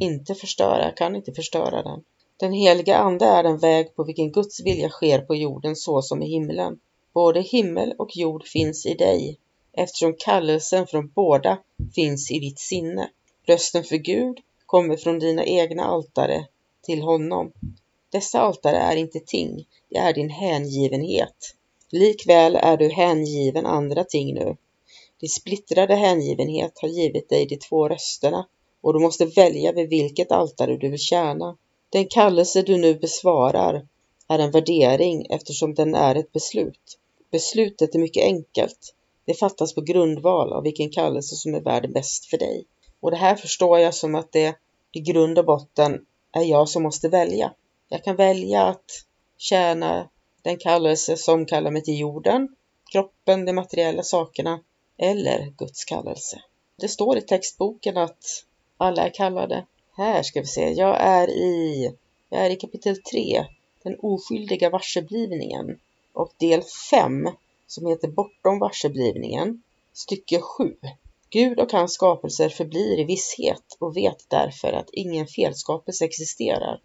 Inte 0.00 0.34
förstöra, 0.34 0.90
kan 0.90 1.16
inte 1.16 1.32
förstöra 1.32 1.82
den. 1.82 2.04
Den 2.36 2.52
heliga 2.52 2.96
Ande 2.96 3.24
är 3.24 3.42
den 3.42 3.58
väg 3.58 3.96
på 3.96 4.04
vilken 4.04 4.32
Guds 4.32 4.60
vilja 4.60 4.88
sker 4.88 5.18
på 5.18 5.34
jorden 5.34 5.76
så 5.76 6.02
som 6.02 6.22
i 6.22 6.26
himlen. 6.26 6.80
Både 7.18 7.40
himmel 7.40 7.94
och 7.98 8.16
jord 8.16 8.46
finns 8.46 8.86
i 8.86 8.94
dig, 8.94 9.38
eftersom 9.72 10.14
kallelsen 10.18 10.86
från 10.86 11.08
båda 11.08 11.58
finns 11.94 12.30
i 12.30 12.38
ditt 12.38 12.58
sinne. 12.58 13.10
Rösten 13.46 13.84
för 13.84 13.96
Gud 13.96 14.38
kommer 14.66 14.96
från 14.96 15.18
dina 15.18 15.44
egna 15.44 15.84
altare 15.84 16.46
till 16.82 17.02
honom. 17.02 17.52
Dessa 18.10 18.40
altare 18.40 18.76
är 18.76 18.96
inte 18.96 19.20
ting, 19.20 19.66
det 19.88 19.96
är 19.96 20.12
din 20.12 20.30
hängivenhet. 20.30 21.54
Likväl 21.90 22.56
är 22.56 22.76
du 22.76 22.88
hängiven 22.88 23.66
andra 23.66 24.04
ting 24.04 24.34
nu. 24.34 24.56
Din 25.20 25.30
splittrade 25.30 25.94
hängivenhet 25.94 26.72
har 26.80 26.88
givit 26.88 27.28
dig 27.28 27.46
de 27.46 27.56
två 27.56 27.88
rösterna 27.88 28.46
och 28.80 28.92
du 28.92 28.98
måste 28.98 29.26
välja 29.26 29.72
vid 29.72 29.88
vilket 29.88 30.32
altare 30.32 30.76
du 30.76 30.88
vill 30.88 30.98
tjäna. 30.98 31.56
Den 31.88 32.06
kallelse 32.06 32.62
du 32.62 32.76
nu 32.76 32.94
besvarar 32.94 33.86
är 34.28 34.38
en 34.38 34.50
värdering 34.50 35.26
eftersom 35.30 35.74
den 35.74 35.94
är 35.94 36.14
ett 36.14 36.32
beslut. 36.32 36.97
Beslutet 37.30 37.94
är 37.94 37.98
mycket 37.98 38.24
enkelt. 38.24 38.94
Det 39.24 39.34
fattas 39.34 39.74
på 39.74 39.80
grundval 39.80 40.52
av 40.52 40.62
vilken 40.62 40.90
kallelse 40.90 41.36
som 41.36 41.54
är 41.54 41.60
värd 41.60 41.92
bäst 41.92 42.26
för 42.26 42.38
dig. 42.38 42.64
Och 43.00 43.10
det 43.10 43.16
här 43.16 43.34
förstår 43.34 43.78
jag 43.78 43.94
som 43.94 44.14
att 44.14 44.32
det 44.32 44.56
i 44.92 45.00
grund 45.00 45.38
och 45.38 45.44
botten 45.44 46.06
är 46.32 46.42
jag 46.42 46.68
som 46.68 46.82
måste 46.82 47.08
välja. 47.08 47.52
Jag 47.88 48.04
kan 48.04 48.16
välja 48.16 48.62
att 48.62 49.04
tjäna 49.38 50.08
den 50.42 50.56
kallelse 50.56 51.16
som 51.16 51.46
kallar 51.46 51.70
mig 51.70 51.82
till 51.82 51.98
jorden, 51.98 52.56
kroppen, 52.92 53.44
de 53.44 53.52
materiella 53.52 54.02
sakerna 54.02 54.60
eller 54.98 55.52
Guds 55.58 55.84
kallelse. 55.84 56.42
Det 56.76 56.88
står 56.88 57.18
i 57.18 57.20
textboken 57.20 57.96
att 57.96 58.44
alla 58.76 59.06
är 59.06 59.14
kallade. 59.14 59.66
Här 59.96 60.22
ska 60.22 60.40
vi 60.40 60.46
se, 60.46 60.72
jag 60.72 60.96
är 61.00 61.30
i, 61.30 61.92
jag 62.28 62.46
är 62.46 62.50
i 62.50 62.56
kapitel 62.56 63.02
3, 63.02 63.44
Den 63.82 63.96
oskyldiga 63.98 64.70
varseblivningen 64.70 65.78
och 66.18 66.32
del 66.36 66.62
5 66.90 67.28
som 67.66 67.86
heter 67.86 68.08
Bortom 68.08 68.58
varseblivningen, 68.58 69.62
stycke 69.92 70.40
7. 70.40 70.76
Gud 71.30 71.60
och 71.60 71.72
hans 71.72 71.92
skapelser 71.92 72.48
förblir 72.48 73.00
i 73.00 73.04
visshet 73.04 73.76
och 73.78 73.96
vet 73.96 74.24
därför 74.28 74.72
att 74.72 74.90
ingen 74.92 75.26
felskapelse 75.26 76.04
existerar. 76.04 76.80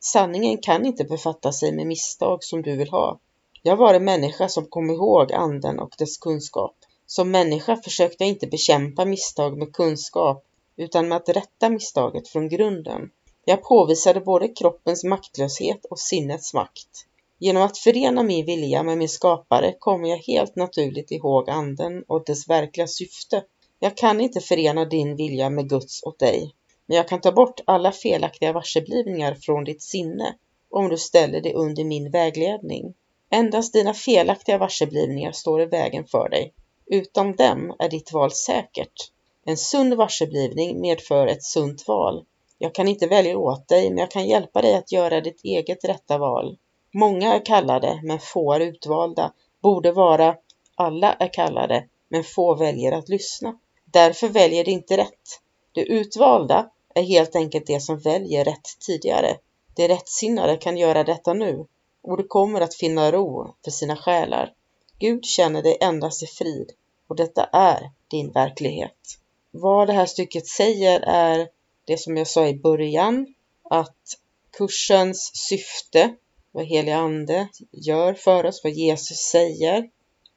Sanningen 0.00 0.58
kan 0.58 0.86
inte 0.86 1.04
befatta 1.04 1.52
sig 1.52 1.72
med 1.72 1.86
misstag 1.86 2.44
som 2.44 2.62
du 2.62 2.76
vill 2.76 2.90
ha. 2.90 3.18
Jag 3.62 3.76
var 3.76 3.94
en 3.94 4.04
människa 4.04 4.48
som 4.48 4.66
kom 4.66 4.90
ihåg 4.90 5.32
anden 5.32 5.78
och 5.78 5.94
dess 5.98 6.18
kunskap. 6.18 6.76
Som 7.06 7.30
människa 7.30 7.76
försökte 7.76 8.24
jag 8.24 8.28
inte 8.28 8.46
bekämpa 8.46 9.04
misstag 9.04 9.58
med 9.58 9.72
kunskap 9.72 10.44
utan 10.76 11.08
med 11.08 11.16
att 11.16 11.28
rätta 11.28 11.68
misstaget 11.68 12.28
från 12.28 12.48
grunden. 12.48 13.10
Jag 13.44 13.62
påvisade 13.62 14.20
både 14.20 14.48
kroppens 14.48 15.04
maktlöshet 15.04 15.84
och 15.84 15.98
sinnets 15.98 16.54
makt. 16.54 17.06
Genom 17.38 17.62
att 17.62 17.78
förena 17.78 18.22
min 18.22 18.46
vilja 18.46 18.82
med 18.82 18.98
min 18.98 19.08
skapare 19.08 19.74
kommer 19.78 20.08
jag 20.08 20.18
helt 20.18 20.56
naturligt 20.56 21.10
ihåg 21.10 21.50
anden 21.50 22.04
och 22.08 22.24
dess 22.24 22.48
verkliga 22.48 22.86
syfte. 22.86 23.44
Jag 23.78 23.96
kan 23.96 24.20
inte 24.20 24.40
förena 24.40 24.84
din 24.84 25.16
vilja 25.16 25.50
med 25.50 25.68
Guds 25.68 26.02
åt 26.02 26.18
dig, 26.18 26.54
men 26.86 26.96
jag 26.96 27.08
kan 27.08 27.20
ta 27.20 27.32
bort 27.32 27.60
alla 27.64 27.92
felaktiga 27.92 28.52
varseblivningar 28.52 29.34
från 29.34 29.64
ditt 29.64 29.82
sinne 29.82 30.34
om 30.70 30.88
du 30.88 30.98
ställer 30.98 31.40
det 31.40 31.54
under 31.54 31.84
min 31.84 32.10
vägledning. 32.10 32.94
Endast 33.30 33.72
dina 33.72 33.94
felaktiga 33.94 34.58
varseblivningar 34.58 35.32
står 35.32 35.62
i 35.62 35.66
vägen 35.66 36.04
för 36.04 36.28
dig. 36.28 36.54
Utan 36.86 37.36
dem 37.36 37.76
är 37.78 37.88
ditt 37.88 38.12
val 38.12 38.30
säkert. 38.32 39.10
En 39.44 39.56
sund 39.56 39.94
varseblivning 39.94 40.80
medför 40.80 41.26
ett 41.26 41.42
sunt 41.42 41.88
val. 41.88 42.24
Jag 42.58 42.74
kan 42.74 42.88
inte 42.88 43.06
välja 43.06 43.38
åt 43.38 43.68
dig, 43.68 43.90
men 43.90 43.98
jag 43.98 44.10
kan 44.10 44.26
hjälpa 44.26 44.62
dig 44.62 44.74
att 44.74 44.92
göra 44.92 45.20
ditt 45.20 45.44
eget 45.44 45.84
rätta 45.84 46.18
val. 46.18 46.58
Många 46.96 47.34
är 47.34 47.44
kallade, 47.44 48.00
men 48.02 48.18
få 48.18 48.52
är 48.52 48.60
utvalda. 48.60 49.32
Borde 49.60 49.92
vara 49.92 50.36
alla 50.74 51.12
är 51.12 51.32
kallade, 51.32 51.84
men 52.08 52.24
få 52.24 52.54
väljer 52.54 52.92
att 52.92 53.08
lyssna. 53.08 53.58
Därför 53.84 54.28
väljer 54.28 54.64
de 54.64 54.70
inte 54.70 54.96
rätt. 54.96 55.40
De 55.72 55.80
utvalda 55.80 56.70
är 56.94 57.02
helt 57.02 57.36
enkelt 57.36 57.66
de 57.66 57.80
som 57.80 57.98
väljer 57.98 58.44
rätt 58.44 58.78
tidigare. 58.86 59.36
De 59.76 59.88
rättsinnade 59.88 60.56
kan 60.56 60.76
göra 60.76 61.04
detta 61.04 61.34
nu 61.34 61.66
och 62.02 62.16
de 62.16 62.28
kommer 62.28 62.60
att 62.60 62.74
finna 62.74 63.12
ro 63.12 63.54
för 63.64 63.70
sina 63.70 63.96
själar. 63.96 64.52
Gud 64.98 65.24
känner 65.24 65.62
dig 65.62 65.78
endast 65.80 66.22
i 66.22 66.26
frid 66.26 66.70
och 67.08 67.16
detta 67.16 67.44
är 67.44 67.90
din 68.08 68.32
verklighet. 68.32 69.18
Vad 69.50 69.88
det 69.88 69.92
här 69.92 70.06
stycket 70.06 70.46
säger 70.46 71.00
är 71.00 71.48
det 71.84 71.98
som 71.98 72.16
jag 72.16 72.26
sa 72.26 72.46
i 72.46 72.54
början, 72.54 73.34
att 73.62 74.18
kursens 74.56 75.30
syfte, 75.34 76.14
vad 76.54 76.66
helig 76.66 76.92
ande 76.92 77.48
gör 77.70 78.14
för 78.14 78.46
oss, 78.46 78.60
vad 78.64 78.72
Jesus 78.72 79.18
säger, 79.18 79.90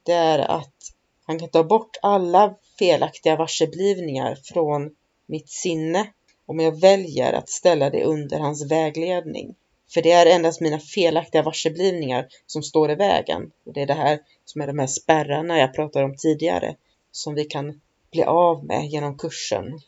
det 0.04 0.12
är 0.12 0.40
att 0.40 0.74
han 1.26 1.40
kan 1.40 1.50
ta 1.50 1.64
bort 1.64 1.98
alla 2.02 2.56
felaktiga 2.80 3.36
varseblivningar 3.36 4.38
från 4.44 4.96
mitt 5.26 5.50
sinne 5.50 6.08
om 6.46 6.60
jag 6.60 6.80
väljer 6.80 7.34
att 7.34 7.50
ställa 7.50 7.90
det 7.90 8.04
under 8.04 8.40
hans 8.40 8.72
vägledning. 8.72 9.56
För 9.94 10.02
det 10.02 10.12
är 10.12 10.26
endast 10.26 10.62
mina 10.62 10.80
felaktiga 10.80 11.42
varseblivningar 11.42 12.28
som 12.46 12.64
står 12.64 12.92
i 12.92 12.96
vägen. 12.96 13.52
Och 13.66 13.74
det 13.74 13.82
är 13.82 13.88
det 13.88 13.94
här 13.94 14.20
som 14.46 14.62
är 14.62 14.68
de 14.68 14.80
här 14.80 14.88
spärrarna 14.88 15.58
jag 15.60 15.74
pratade 15.74 16.06
om 16.06 16.16
tidigare 16.18 16.76
som 17.12 17.36
vi 17.36 17.46
kan 17.46 17.82
bli 18.12 18.24
av 18.24 18.66
med 18.66 18.86
genom 18.86 19.18
kursen. 19.18 19.80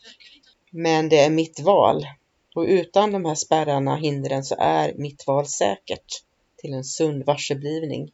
Men 0.70 1.08
det 1.08 1.18
är 1.18 1.30
mitt 1.30 1.60
val. 1.60 2.06
Och 2.54 2.62
utan 2.62 3.12
de 3.12 3.24
här 3.24 3.34
spärrarna, 3.34 3.96
hindren, 3.96 4.44
så 4.44 4.54
är 4.58 4.94
mitt 4.94 5.26
val 5.26 5.46
säkert 5.46 6.22
till 6.56 6.74
en 6.74 6.84
sund 6.84 7.24
varseblivning. 7.24 8.12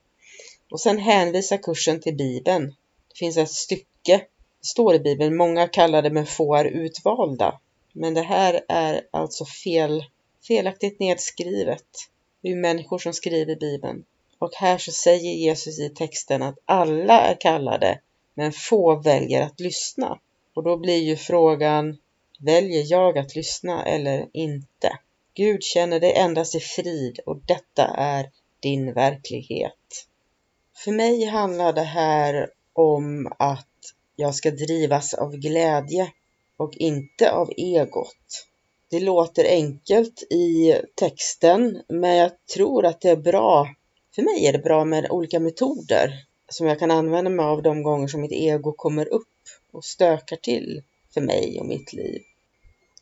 Och 0.70 0.80
sen 0.80 0.98
hänvisar 0.98 1.56
kursen 1.56 2.00
till 2.00 2.16
Bibeln. 2.16 2.66
Det 3.08 3.18
finns 3.18 3.36
ett 3.36 3.50
stycke, 3.50 4.16
det 4.60 4.66
står 4.66 4.94
i 4.94 4.98
Bibeln, 4.98 5.36
många 5.36 5.68
kallar 5.68 6.02
det 6.02 6.10
men 6.10 6.26
få 6.26 6.54
är 6.54 6.64
utvalda. 6.64 7.60
Men 7.92 8.14
det 8.14 8.22
här 8.22 8.64
är 8.68 9.06
alltså 9.10 9.44
fel, 9.44 10.04
felaktigt 10.46 11.00
nedskrivet. 11.00 11.86
Det 12.42 12.48
är 12.48 12.56
människor 12.56 12.98
som 12.98 13.12
skriver 13.12 13.56
Bibeln. 13.56 14.04
Och 14.38 14.54
här 14.54 14.78
så 14.78 14.92
säger 14.92 15.32
Jesus 15.32 15.78
i 15.80 15.88
texten 15.88 16.42
att 16.42 16.58
alla 16.64 17.20
är 17.20 17.40
kallade, 17.40 18.00
men 18.34 18.52
få 18.52 18.96
väljer 18.96 19.42
att 19.42 19.60
lyssna. 19.60 20.18
Och 20.54 20.62
då 20.62 20.76
blir 20.76 21.02
ju 21.02 21.16
frågan, 21.16 21.98
väljer 22.40 22.84
jag 22.86 23.18
att 23.18 23.36
lyssna 23.36 23.84
eller 23.84 24.28
inte? 24.32 24.98
Gud 25.34 25.62
känner 25.62 26.00
dig 26.00 26.12
endast 26.12 26.54
i 26.54 26.60
frid 26.60 27.18
och 27.26 27.36
detta 27.46 27.84
är 27.84 28.30
din 28.60 28.92
verklighet. 28.92 30.06
För 30.76 30.92
mig 30.92 31.24
handlar 31.24 31.72
det 31.72 31.82
här 31.82 32.50
om 32.72 33.32
att 33.38 33.66
jag 34.16 34.34
ska 34.34 34.50
drivas 34.50 35.14
av 35.14 35.36
glädje 35.36 36.12
och 36.56 36.74
inte 36.76 37.32
av 37.32 37.52
egot. 37.56 38.46
Det 38.90 39.00
låter 39.00 39.44
enkelt 39.44 40.22
i 40.22 40.74
texten, 40.94 41.82
men 41.88 42.16
jag 42.16 42.30
tror 42.54 42.86
att 42.86 43.00
det 43.00 43.10
är 43.10 43.16
bra. 43.16 43.68
För 44.14 44.22
mig 44.22 44.46
är 44.46 44.52
det 44.52 44.58
bra 44.58 44.84
med 44.84 45.10
olika 45.10 45.40
metoder 45.40 46.24
som 46.48 46.66
jag 46.66 46.78
kan 46.78 46.90
använda 46.90 47.30
mig 47.30 47.46
av 47.46 47.62
de 47.62 47.82
gånger 47.82 48.08
som 48.08 48.20
mitt 48.20 48.32
ego 48.32 48.72
kommer 48.72 49.08
upp 49.08 49.28
och 49.72 49.84
stökar 49.84 50.36
till 50.36 50.82
för 51.16 51.20
mig 51.20 51.60
och 51.60 51.66
mitt 51.66 51.92
liv. 51.92 52.22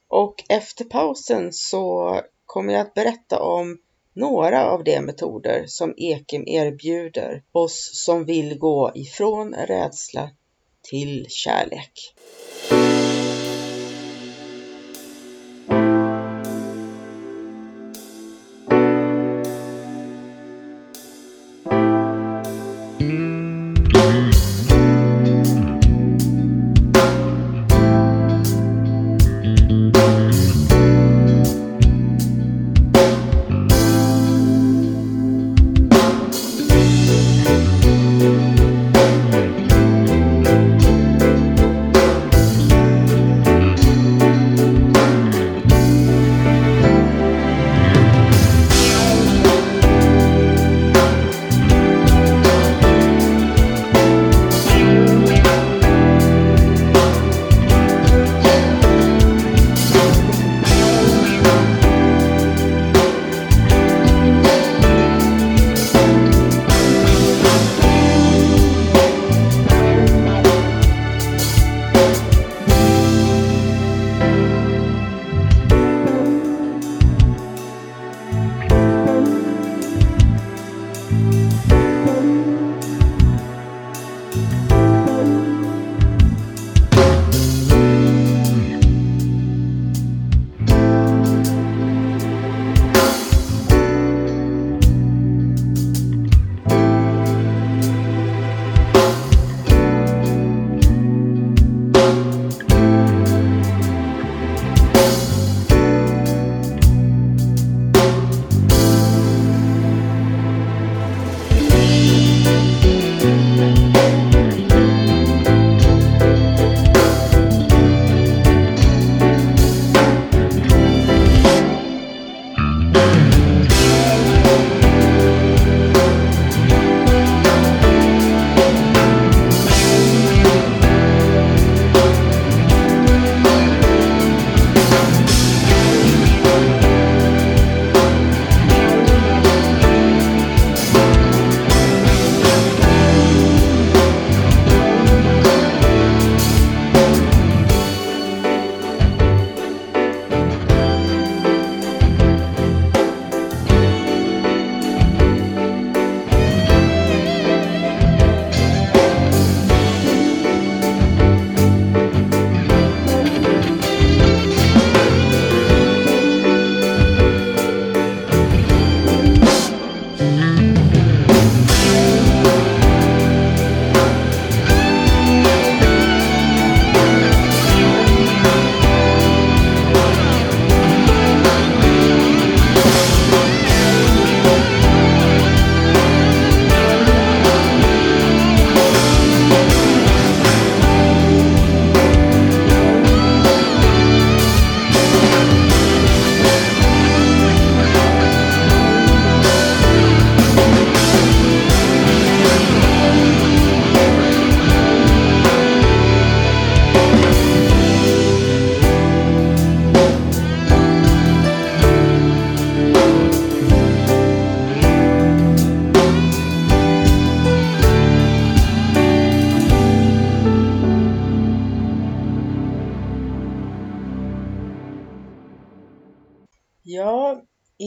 Och 0.09 0.35
efter 0.49 0.85
pausen 0.85 1.53
så 1.53 2.21
kommer 2.47 2.73
jag 2.73 2.81
att 2.81 2.95
berätta 2.95 3.41
om 3.41 3.79
några 4.13 4.71
av 4.71 4.85
de 4.85 5.01
metoder 5.01 5.65
som 5.67 5.95
Ekim 5.97 6.45
erbjuder 6.47 7.43
oss 7.53 7.91
som 8.05 8.25
vill 8.25 8.59
gå 8.59 8.93
ifrån 8.95 9.55
rädsla 9.55 10.31
till 10.83 11.27
kärlek. 11.29 11.93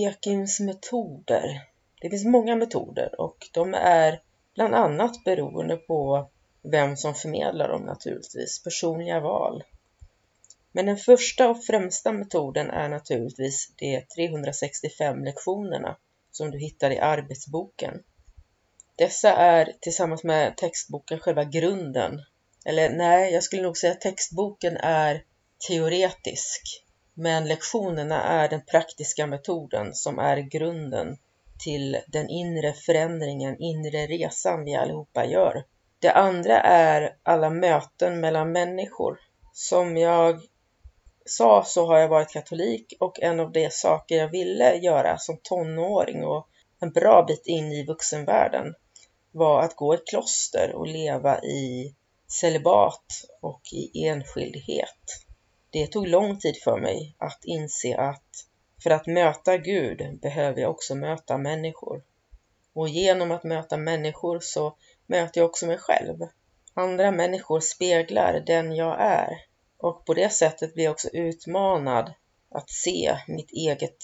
Ekims 0.06 0.60
metoder. 0.60 1.62
Det 2.02 2.10
finns 2.10 2.26
många 2.26 2.56
metoder 2.56 3.22
och 3.22 3.50
de 3.54 3.74
är 3.74 4.22
bland 4.56 4.76
annat 4.76 5.24
beroende 5.24 5.78
på 5.78 6.30
vem 6.62 6.98
som 6.98 7.14
förmedlar 7.14 7.70
dem 7.70 7.82
naturligtvis, 7.82 8.64
personliga 8.64 9.20
val. 9.20 9.64
Men 10.72 10.86
den 10.86 10.98
första 10.98 11.50
och 11.50 11.64
främsta 11.64 12.12
metoden 12.12 12.70
är 12.70 12.90
naturligtvis 12.90 13.72
de 13.78 14.02
365 14.16 15.24
lektionerna 15.24 15.98
som 16.32 16.52
du 16.52 16.60
hittar 16.60 16.92
i 16.92 17.00
arbetsboken. 17.00 18.04
Dessa 18.96 19.34
är 19.34 19.74
tillsammans 19.80 20.24
med 20.24 20.58
textboken 20.58 21.20
själva 21.20 21.44
grunden. 21.44 22.22
Eller 22.66 22.90
nej, 22.90 23.34
jag 23.34 23.44
skulle 23.44 23.62
nog 23.62 23.78
säga 23.78 23.94
att 23.94 24.02
textboken 24.02 24.78
är 24.78 25.24
teoretisk, 25.68 26.84
men 27.20 27.48
lektionerna 27.48 28.24
är 28.24 28.50
den 28.50 28.62
praktiska 28.62 29.28
metoden 29.28 29.94
som 29.94 30.20
är 30.20 30.38
grunden 30.38 31.18
till 31.60 31.98
den 32.08 32.30
inre 32.30 32.74
förändringen, 32.74 33.62
inre 33.62 34.08
resan 34.08 34.64
vi 34.64 34.76
allihopa 34.76 35.26
gör. 35.26 35.64
Det 36.00 36.12
andra 36.12 36.60
är 36.62 37.16
alla 37.24 37.50
möten 37.50 38.20
mellan 38.20 38.52
människor. 38.52 39.20
Som 39.54 39.98
jag 39.98 40.42
sa 41.26 41.64
så 41.64 41.86
har 41.86 42.00
jag 42.00 42.08
varit 42.08 42.32
katolik 42.32 42.94
och 43.00 43.20
en 43.20 43.40
av 43.40 43.52
de 43.52 43.70
saker 43.72 44.18
jag 44.18 44.28
ville 44.32 44.76
göra 44.76 45.18
som 45.18 45.38
tonåring 45.44 46.24
och 46.24 46.48
en 46.80 46.92
bra 46.92 47.24
bit 47.28 47.48
in 47.48 47.72
i 47.72 47.86
vuxenvärlden 47.86 48.74
var 49.32 49.62
att 49.62 49.76
gå 49.76 49.96
i 49.96 49.98
kloster 49.98 50.76
och 50.76 50.88
leva 50.88 51.44
i 51.44 51.96
celibat 52.28 53.06
och 53.42 53.62
i 53.74 54.08
enskildhet. 54.08 55.27
Det 55.78 55.88
tog 55.88 56.08
lång 56.08 56.40
tid 56.40 56.58
för 56.64 56.80
mig 56.80 57.16
att 57.18 57.46
inse 57.46 57.98
att 57.98 58.46
för 58.84 58.90
att 58.90 59.08
möta 59.08 59.58
Gud 59.58 60.20
behöver 60.22 60.62
jag 60.62 60.72
också 60.72 60.96
möta 60.96 61.38
människor. 61.38 62.04
Och 62.74 62.90
genom 62.90 63.32
att 63.32 63.44
möta 63.44 63.78
människor 63.78 64.40
så 64.40 64.76
möter 65.06 65.42
jag 65.42 65.50
också 65.50 65.68
mig 65.68 65.78
själv. 65.78 66.28
Andra 66.74 67.12
människor 67.12 67.60
speglar 67.60 68.44
den 68.46 68.76
jag 68.76 69.02
är 69.02 69.46
och 69.78 70.06
på 70.06 70.14
det 70.14 70.30
sättet 70.30 70.74
blir 70.74 70.84
jag 70.84 70.92
också 70.92 71.10
utmanad 71.10 72.14
att 72.50 72.70
se 72.70 73.18
mitt 73.28 73.52
eget 73.52 73.98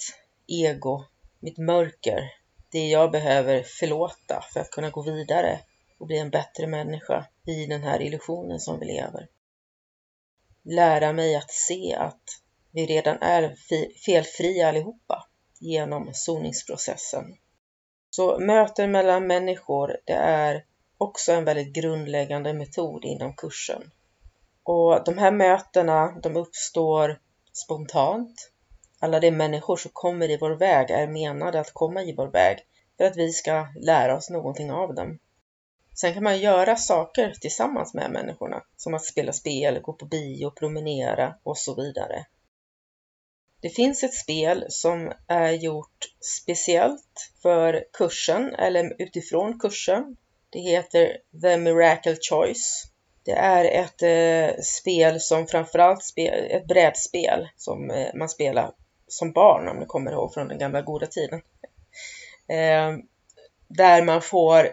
ego, 0.46 1.04
mitt 1.40 1.58
mörker, 1.58 2.32
det 2.70 2.88
jag 2.88 3.10
behöver 3.10 3.62
förlåta 3.62 4.44
för 4.52 4.60
att 4.60 4.70
kunna 4.70 4.90
gå 4.90 5.02
vidare 5.02 5.60
och 5.98 6.06
bli 6.06 6.18
en 6.18 6.30
bättre 6.30 6.66
människa 6.66 7.26
i 7.46 7.66
den 7.66 7.82
här 7.82 8.02
illusionen 8.02 8.60
som 8.60 8.80
vi 8.80 8.86
lever. 8.86 9.28
Lära 10.64 11.12
mig 11.12 11.36
att 11.36 11.50
se 11.50 11.94
att 11.94 12.22
vi 12.70 12.86
redan 12.86 13.18
är 13.20 13.54
felfria 14.06 14.68
allihopa 14.68 15.26
genom 15.60 16.10
soningsprocessen. 16.14 17.36
Så 18.10 18.38
möten 18.38 18.90
mellan 18.90 19.26
människor, 19.26 19.96
det 20.04 20.12
är 20.12 20.64
också 20.98 21.32
en 21.32 21.44
väldigt 21.44 21.74
grundläggande 21.74 22.52
metod 22.52 23.04
inom 23.04 23.34
kursen. 23.36 23.90
Och 24.62 25.04
de 25.04 25.18
här 25.18 25.30
mötena, 25.30 26.20
de 26.22 26.36
uppstår 26.36 27.20
spontant. 27.52 28.50
Alla 28.98 29.20
de 29.20 29.30
människor 29.30 29.76
som 29.76 29.90
kommer 29.94 30.30
i 30.30 30.36
vår 30.36 30.50
väg 30.50 30.90
är 30.90 31.06
menade 31.06 31.60
att 31.60 31.74
komma 31.74 32.02
i 32.02 32.14
vår 32.14 32.26
väg 32.26 32.58
för 32.96 33.04
att 33.04 33.16
vi 33.16 33.32
ska 33.32 33.66
lära 33.80 34.16
oss 34.16 34.30
någonting 34.30 34.72
av 34.72 34.94
dem. 34.94 35.18
Sen 35.94 36.14
kan 36.14 36.22
man 36.22 36.38
göra 36.38 36.76
saker 36.76 37.34
tillsammans 37.40 37.94
med 37.94 38.10
människorna, 38.10 38.62
som 38.76 38.94
att 38.94 39.04
spela 39.04 39.32
spel, 39.32 39.80
gå 39.80 39.92
på 39.92 40.06
bio, 40.06 40.50
promenera 40.50 41.34
och 41.42 41.58
så 41.58 41.74
vidare. 41.74 42.26
Det 43.60 43.70
finns 43.70 44.02
ett 44.02 44.14
spel 44.14 44.66
som 44.68 45.12
är 45.26 45.52
gjort 45.52 46.04
speciellt 46.20 47.32
för 47.42 47.84
kursen 47.92 48.54
eller 48.54 49.02
utifrån 49.02 49.58
kursen. 49.58 50.16
Det 50.50 50.58
heter 50.60 51.16
The 51.42 51.56
Miracle 51.56 52.16
Choice. 52.30 52.84
Det 53.24 53.32
är 53.32 53.64
ett 53.64 54.02
eh, 54.02 54.60
spel 54.62 55.20
som 55.20 55.46
framförallt 55.46 56.04
spel, 56.04 56.46
ett 56.50 56.66
brädspel 56.66 57.48
som 57.56 57.90
eh, 57.90 58.14
man 58.14 58.28
spelar 58.28 58.72
som 59.08 59.32
barn 59.32 59.68
om 59.68 59.76
ni 59.76 59.86
kommer 59.86 60.12
ihåg 60.12 60.34
från 60.34 60.48
den 60.48 60.58
gamla 60.58 60.82
goda 60.82 61.06
tiden. 61.06 61.42
Eh, 62.48 62.98
där 63.68 64.02
man 64.02 64.22
får 64.22 64.70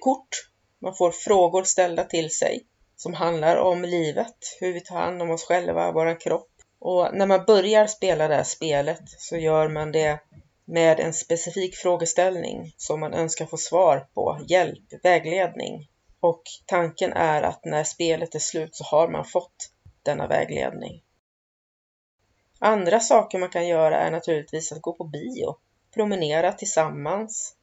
kort, 0.00 0.47
man 0.78 0.94
får 0.94 1.10
frågor 1.10 1.64
ställda 1.64 2.04
till 2.04 2.30
sig 2.30 2.64
som 2.96 3.14
handlar 3.14 3.56
om 3.56 3.82
livet, 3.82 4.36
hur 4.60 4.72
vi 4.72 4.80
tar 4.80 4.96
hand 4.96 5.22
om 5.22 5.30
oss 5.30 5.44
själva, 5.44 5.92
vår 5.92 6.20
kropp. 6.20 6.50
Och 6.78 7.08
när 7.14 7.26
man 7.26 7.44
börjar 7.44 7.86
spela 7.86 8.28
det 8.28 8.34
här 8.34 8.44
spelet 8.44 9.02
så 9.04 9.36
gör 9.36 9.68
man 9.68 9.92
det 9.92 10.20
med 10.64 11.00
en 11.00 11.12
specifik 11.12 11.76
frågeställning 11.76 12.74
som 12.76 13.00
man 13.00 13.14
önskar 13.14 13.46
få 13.46 13.56
svar 13.56 14.08
på, 14.14 14.40
hjälp, 14.48 14.84
vägledning. 15.02 15.88
Och 16.20 16.42
tanken 16.66 17.12
är 17.12 17.42
att 17.42 17.64
när 17.64 17.84
spelet 17.84 18.34
är 18.34 18.38
slut 18.38 18.76
så 18.76 18.84
har 18.84 19.08
man 19.08 19.24
fått 19.24 19.72
denna 20.02 20.26
vägledning. 20.26 21.02
Andra 22.58 23.00
saker 23.00 23.38
man 23.38 23.50
kan 23.50 23.66
göra 23.66 23.98
är 23.98 24.10
naturligtvis 24.10 24.72
att 24.72 24.82
gå 24.82 24.92
på 24.92 25.04
bio, 25.04 25.56
promenera 25.94 26.52
tillsammans 26.52 27.54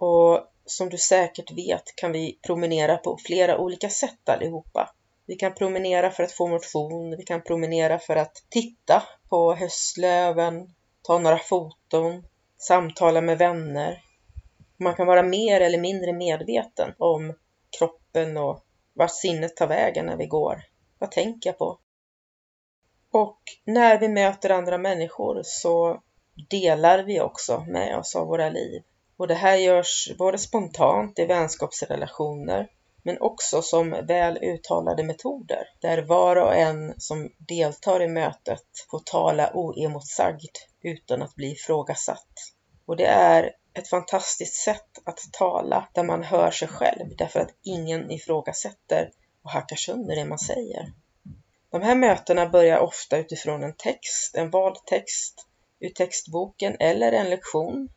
och 0.00 0.46
som 0.64 0.88
du 0.88 0.98
säkert 0.98 1.52
vet 1.52 1.96
kan 1.96 2.12
vi 2.12 2.38
promenera 2.46 2.96
på 2.96 3.18
flera 3.26 3.58
olika 3.58 3.88
sätt 3.90 4.28
allihopa. 4.28 4.90
Vi 5.26 5.36
kan 5.36 5.54
promenera 5.54 6.10
för 6.10 6.22
att 6.22 6.32
få 6.32 6.46
motion, 6.46 7.16
vi 7.16 7.24
kan 7.24 7.42
promenera 7.42 7.98
för 7.98 8.16
att 8.16 8.44
titta 8.48 9.02
på 9.28 9.54
höstlöven, 9.54 10.74
ta 11.02 11.18
några 11.18 11.38
foton, 11.38 12.24
samtala 12.58 13.20
med 13.20 13.38
vänner. 13.38 14.02
Man 14.76 14.94
kan 14.94 15.06
vara 15.06 15.22
mer 15.22 15.60
eller 15.60 15.78
mindre 15.78 16.12
medveten 16.12 16.94
om 16.98 17.34
kroppen 17.78 18.36
och 18.36 18.64
vart 18.94 19.14
sinnet 19.14 19.56
tar 19.56 19.66
vägen 19.66 20.06
när 20.06 20.16
vi 20.16 20.26
går. 20.26 20.62
Vad 20.98 21.10
tänker 21.10 21.50
jag 21.50 21.58
på? 21.58 21.78
Och 23.10 23.40
när 23.64 23.98
vi 23.98 24.08
möter 24.08 24.50
andra 24.50 24.78
människor 24.78 25.40
så 25.44 26.02
delar 26.50 27.02
vi 27.02 27.20
också 27.20 27.64
med 27.68 27.98
oss 27.98 28.16
av 28.16 28.26
våra 28.26 28.50
liv. 28.50 28.82
Och 29.20 29.28
det 29.28 29.34
här 29.34 29.56
görs 29.56 30.12
både 30.18 30.38
spontant 30.38 31.18
i 31.18 31.24
vänskapsrelationer 31.26 32.68
men 33.02 33.20
också 33.20 33.62
som 33.62 33.90
väl 33.90 34.38
uttalade 34.42 35.04
metoder 35.04 35.68
där 35.80 36.02
var 36.02 36.36
och 36.36 36.56
en 36.56 37.00
som 37.00 37.32
deltar 37.38 38.02
i 38.02 38.08
mötet 38.08 38.64
får 38.90 38.98
tala 38.98 39.50
oemotsagd 39.54 40.56
utan 40.82 41.22
att 41.22 41.34
bli 41.34 41.52
ifrågasatt. 41.52 42.32
Och 42.86 42.96
det 42.96 43.06
är 43.06 43.50
ett 43.74 43.88
fantastiskt 43.88 44.54
sätt 44.54 44.98
att 45.04 45.18
tala 45.32 45.88
där 45.92 46.02
man 46.02 46.22
hör 46.22 46.50
sig 46.50 46.68
själv 46.68 47.16
därför 47.18 47.40
att 47.40 47.54
ingen 47.62 48.10
ifrågasätter 48.10 49.10
och 49.42 49.50
hackar 49.50 49.76
sönder 49.76 50.16
det 50.16 50.24
man 50.24 50.38
säger. 50.38 50.92
De 51.70 51.82
här 51.82 51.94
mötena 51.94 52.48
börjar 52.48 52.78
ofta 52.78 53.18
utifrån 53.18 53.64
en 53.64 53.76
text, 53.76 54.34
en 54.34 54.50
vald 54.50 54.76
text 54.86 55.46
ur 55.80 55.90
textboken 55.90 56.76
eller 56.80 57.12
en 57.12 57.30
lektion. 57.30 57.88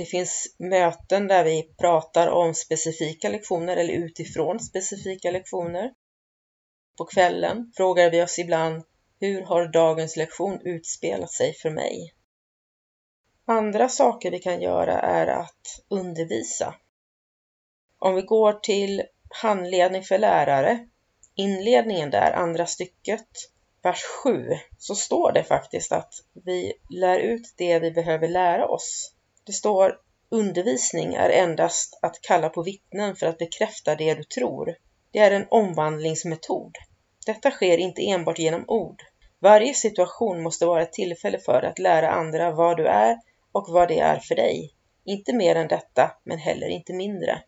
Det 0.00 0.06
finns 0.06 0.54
möten 0.58 1.28
där 1.28 1.44
vi 1.44 1.62
pratar 1.78 2.28
om 2.28 2.54
specifika 2.54 3.28
lektioner 3.28 3.76
eller 3.76 3.94
utifrån 3.94 4.60
specifika 4.60 5.30
lektioner. 5.30 5.92
På 6.98 7.04
kvällen 7.04 7.72
frågar 7.76 8.10
vi 8.10 8.22
oss 8.22 8.38
ibland 8.38 8.82
hur 9.20 9.42
har 9.42 9.68
dagens 9.72 10.16
lektion 10.16 10.60
utspelat 10.64 11.32
sig 11.32 11.54
för 11.54 11.70
mig? 11.70 12.14
Andra 13.44 13.88
saker 13.88 14.30
vi 14.30 14.38
kan 14.38 14.60
göra 14.60 15.00
är 15.00 15.26
att 15.26 15.80
undervisa. 15.88 16.74
Om 17.98 18.14
vi 18.14 18.22
går 18.22 18.52
till 18.52 19.02
handledning 19.42 20.02
för 20.02 20.18
lärare, 20.18 20.88
inledningen 21.34 22.10
där, 22.10 22.32
andra 22.32 22.66
stycket, 22.66 23.28
vers 23.82 24.02
7, 24.02 24.46
så 24.78 24.94
står 24.94 25.32
det 25.32 25.44
faktiskt 25.44 25.92
att 25.92 26.14
vi 26.44 26.72
lär 26.90 27.18
ut 27.18 27.54
det 27.56 27.78
vi 27.78 27.90
behöver 27.90 28.28
lära 28.28 28.68
oss. 28.68 29.14
Det 29.44 29.52
står 29.52 30.00
undervisning 30.28 31.14
är 31.14 31.30
endast 31.30 31.98
att 32.02 32.20
kalla 32.20 32.48
på 32.48 32.62
vittnen 32.62 33.16
för 33.16 33.26
att 33.26 33.38
bekräfta 33.38 33.94
det 33.94 34.14
du 34.14 34.24
tror. 34.24 34.76
Det 35.10 35.18
är 35.18 35.30
en 35.30 35.46
omvandlingsmetod. 35.50 36.76
Detta 37.26 37.50
sker 37.50 37.78
inte 37.78 38.02
enbart 38.10 38.38
genom 38.38 38.64
ord. 38.68 39.02
Varje 39.38 39.74
situation 39.74 40.42
måste 40.42 40.66
vara 40.66 40.82
ett 40.82 40.92
tillfälle 40.92 41.38
för 41.38 41.62
att 41.62 41.78
lära 41.78 42.10
andra 42.10 42.50
vad 42.50 42.76
du 42.76 42.86
är 42.86 43.18
och 43.52 43.66
vad 43.68 43.88
det 43.88 43.98
är 43.98 44.18
för 44.18 44.34
dig. 44.34 44.74
Inte 45.04 45.32
mer 45.32 45.56
än 45.56 45.68
detta, 45.68 46.12
men 46.24 46.38
heller 46.38 46.68
inte 46.68 46.92
mindre. 46.92 47.42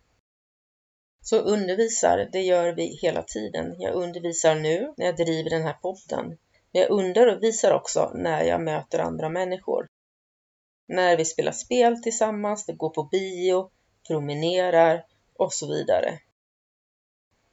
Så 1.20 1.37
undervisar, 1.37 2.28
det 2.33 2.40
gör 2.40 2.72
vi 2.72 2.98
hela 3.02 3.22
tiden. 3.22 3.74
Jag 3.78 3.94
undervisar 3.94 4.55
nu 4.55 4.94
när 4.96 5.07
jag 5.07 5.16
driver 5.16 5.50
den 5.50 5.62
här 5.62 5.72
podden. 5.83 6.38
Men 6.72 6.83
jag 6.83 6.90
undervisar 6.90 7.72
också 7.72 8.11
när 8.14 8.44
jag 8.44 8.61
möter 8.61 8.98
andra 8.98 9.28
människor. 9.28 9.87
När 10.88 11.16
vi 11.16 11.25
spelar 11.25 11.53
spel 11.53 12.03
tillsammans, 12.03 12.66
går 12.66 12.90
på 12.90 13.03
bio, 13.03 13.71
promenerar 14.07 15.05
och 15.38 15.53
så 15.53 15.68
vidare. 15.68 16.18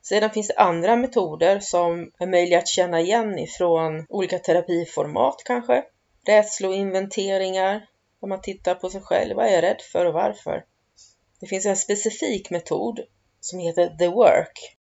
Sedan 0.02 0.30
finns 0.30 0.48
det 0.48 0.58
andra 0.58 0.96
metoder 0.96 1.60
som 1.60 2.12
är 2.20 2.28
möjliga 2.28 2.60
att 2.60 2.68
känna 2.68 3.02
igen 3.02 3.40
ifrån 3.40 4.06
olika 4.10 4.40
terapiformat 4.40 5.42
kanske 5.46 5.84
rädsloinventeringar 6.26 7.88
där 8.22 8.28
man 8.28 8.42
tittar 8.42 8.76
på 8.76 8.90
sig 8.90 9.02
själv. 9.02 9.36
Vad 9.36 9.46
är 9.46 9.52
jag 9.52 9.64
rädd 9.64 9.82
för 9.92 10.06
och 10.06 10.14
varför? 10.14 10.66
Det 11.40 11.48
finns 11.48 11.66
en 11.66 11.78
specifik 11.78 12.50
metod 12.50 13.00
som 13.40 13.60
heter 13.60 13.98
The 13.98 14.08
Work 14.08 14.79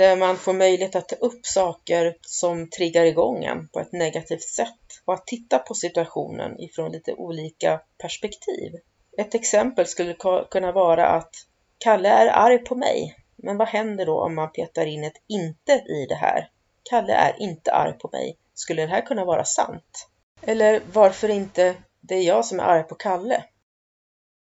där 0.00 0.16
man 0.16 0.36
får 0.36 0.52
möjlighet 0.52 0.96
att 0.96 1.08
ta 1.08 1.16
upp 1.16 1.46
saker 1.46 2.16
som 2.20 2.70
triggar 2.70 3.04
igång 3.04 3.44
en 3.44 3.68
på 3.68 3.80
ett 3.80 3.92
negativt 3.92 4.42
sätt 4.42 5.02
och 5.04 5.14
att 5.14 5.26
titta 5.26 5.58
på 5.58 5.74
situationen 5.74 6.60
ifrån 6.60 6.92
lite 6.92 7.14
olika 7.14 7.80
perspektiv. 7.98 8.72
Ett 9.18 9.34
exempel 9.34 9.86
skulle 9.86 10.16
kunna 10.50 10.72
vara 10.72 11.06
att 11.06 11.30
Kalle 11.78 12.08
är 12.08 12.26
arg 12.26 12.58
på 12.58 12.74
mig, 12.74 13.16
men 13.36 13.56
vad 13.56 13.68
händer 13.68 14.06
då 14.06 14.20
om 14.20 14.34
man 14.34 14.52
petar 14.52 14.86
in 14.86 15.04
ett 15.04 15.22
inte 15.28 15.72
i 15.72 16.06
det 16.08 16.14
här? 16.14 16.50
Kalle 16.90 17.12
är 17.12 17.42
inte 17.42 17.72
arg 17.72 17.98
på 17.98 18.08
mig. 18.12 18.36
Skulle 18.54 18.82
det 18.82 18.88
här 18.88 19.06
kunna 19.06 19.24
vara 19.24 19.44
sant? 19.44 20.08
Eller 20.42 20.82
varför 20.92 21.28
inte 21.28 21.74
det 22.00 22.14
är 22.14 22.22
jag 22.22 22.44
som 22.44 22.60
är 22.60 22.64
arg 22.64 22.82
på 22.82 22.94
Kalle? 22.94 23.44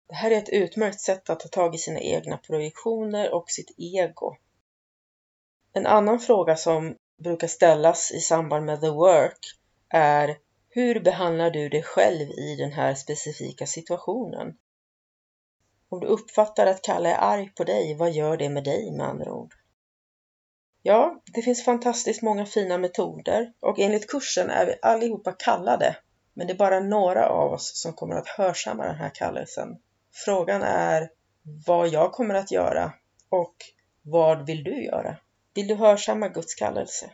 Det 0.10 0.15
här 0.15 0.32
är 0.32 0.38
ett 0.38 0.49
utmärkt 0.49 1.01
sätt 1.01 1.29
att 1.29 1.39
ta 1.39 1.47
tag 1.47 1.75
i 1.75 1.77
sina 1.77 1.99
egna 1.99 2.38
projektioner 2.38 3.34
och 3.34 3.49
sitt 3.49 3.75
ego. 3.77 4.36
En 5.75 5.86
annan 5.88 6.19
fråga 6.19 6.55
som 6.55 6.95
brukar 7.23 7.47
ställas 7.47 8.12
i 8.12 8.19
samband 8.19 8.65
med 8.65 8.81
the 8.81 8.89
work 8.89 9.39
är 9.89 10.38
hur 10.69 10.99
behandlar 10.99 11.51
du 11.51 11.69
dig 11.69 11.83
själv 11.83 12.29
i 12.29 12.55
den 12.55 12.71
här 12.71 12.95
specifika 12.95 13.65
situationen? 13.65 14.57
Om 15.89 15.99
du 15.99 16.07
uppfattar 16.07 16.65
att 16.65 16.81
Kalle 16.81 17.09
är 17.09 17.17
arg 17.17 17.49
på 17.49 17.63
dig, 17.63 17.95
vad 17.95 18.12
gör 18.12 18.38
det 18.38 18.49
med 18.49 18.63
dig 18.63 18.91
med 18.91 19.07
andra 19.07 19.33
ord? 19.33 19.53
Ja, 20.81 21.21
det 21.33 21.41
finns 21.41 21.65
fantastiskt 21.65 22.21
många 22.21 22.45
fina 22.45 22.77
metoder 22.77 23.53
och 23.59 23.79
enligt 23.79 24.09
kursen 24.09 24.49
är 24.49 24.65
vi 24.65 24.75
allihopa 24.81 25.31
kallade, 25.31 25.97
men 26.33 26.47
det 26.47 26.53
är 26.53 26.57
bara 26.57 26.79
några 26.79 27.29
av 27.29 27.53
oss 27.53 27.81
som 27.81 27.93
kommer 27.93 28.15
att 28.15 28.27
hörsamma 28.27 28.86
den 28.86 28.95
här 28.95 29.12
kallelsen. 29.13 29.69
Frågan 30.25 30.62
är 30.62 31.09
vad 31.65 31.88
jag 31.88 32.12
kommer 32.12 32.36
att 32.36 32.51
göra 32.51 32.93
och 33.29 33.55
vad 34.01 34.45
vill 34.45 34.63
du 34.63 34.83
göra? 34.83 35.17
Vill 35.55 35.67
du 35.67 35.75
hörsamma 35.75 36.27
Guds 36.27 36.55
kallelse? 36.55 37.09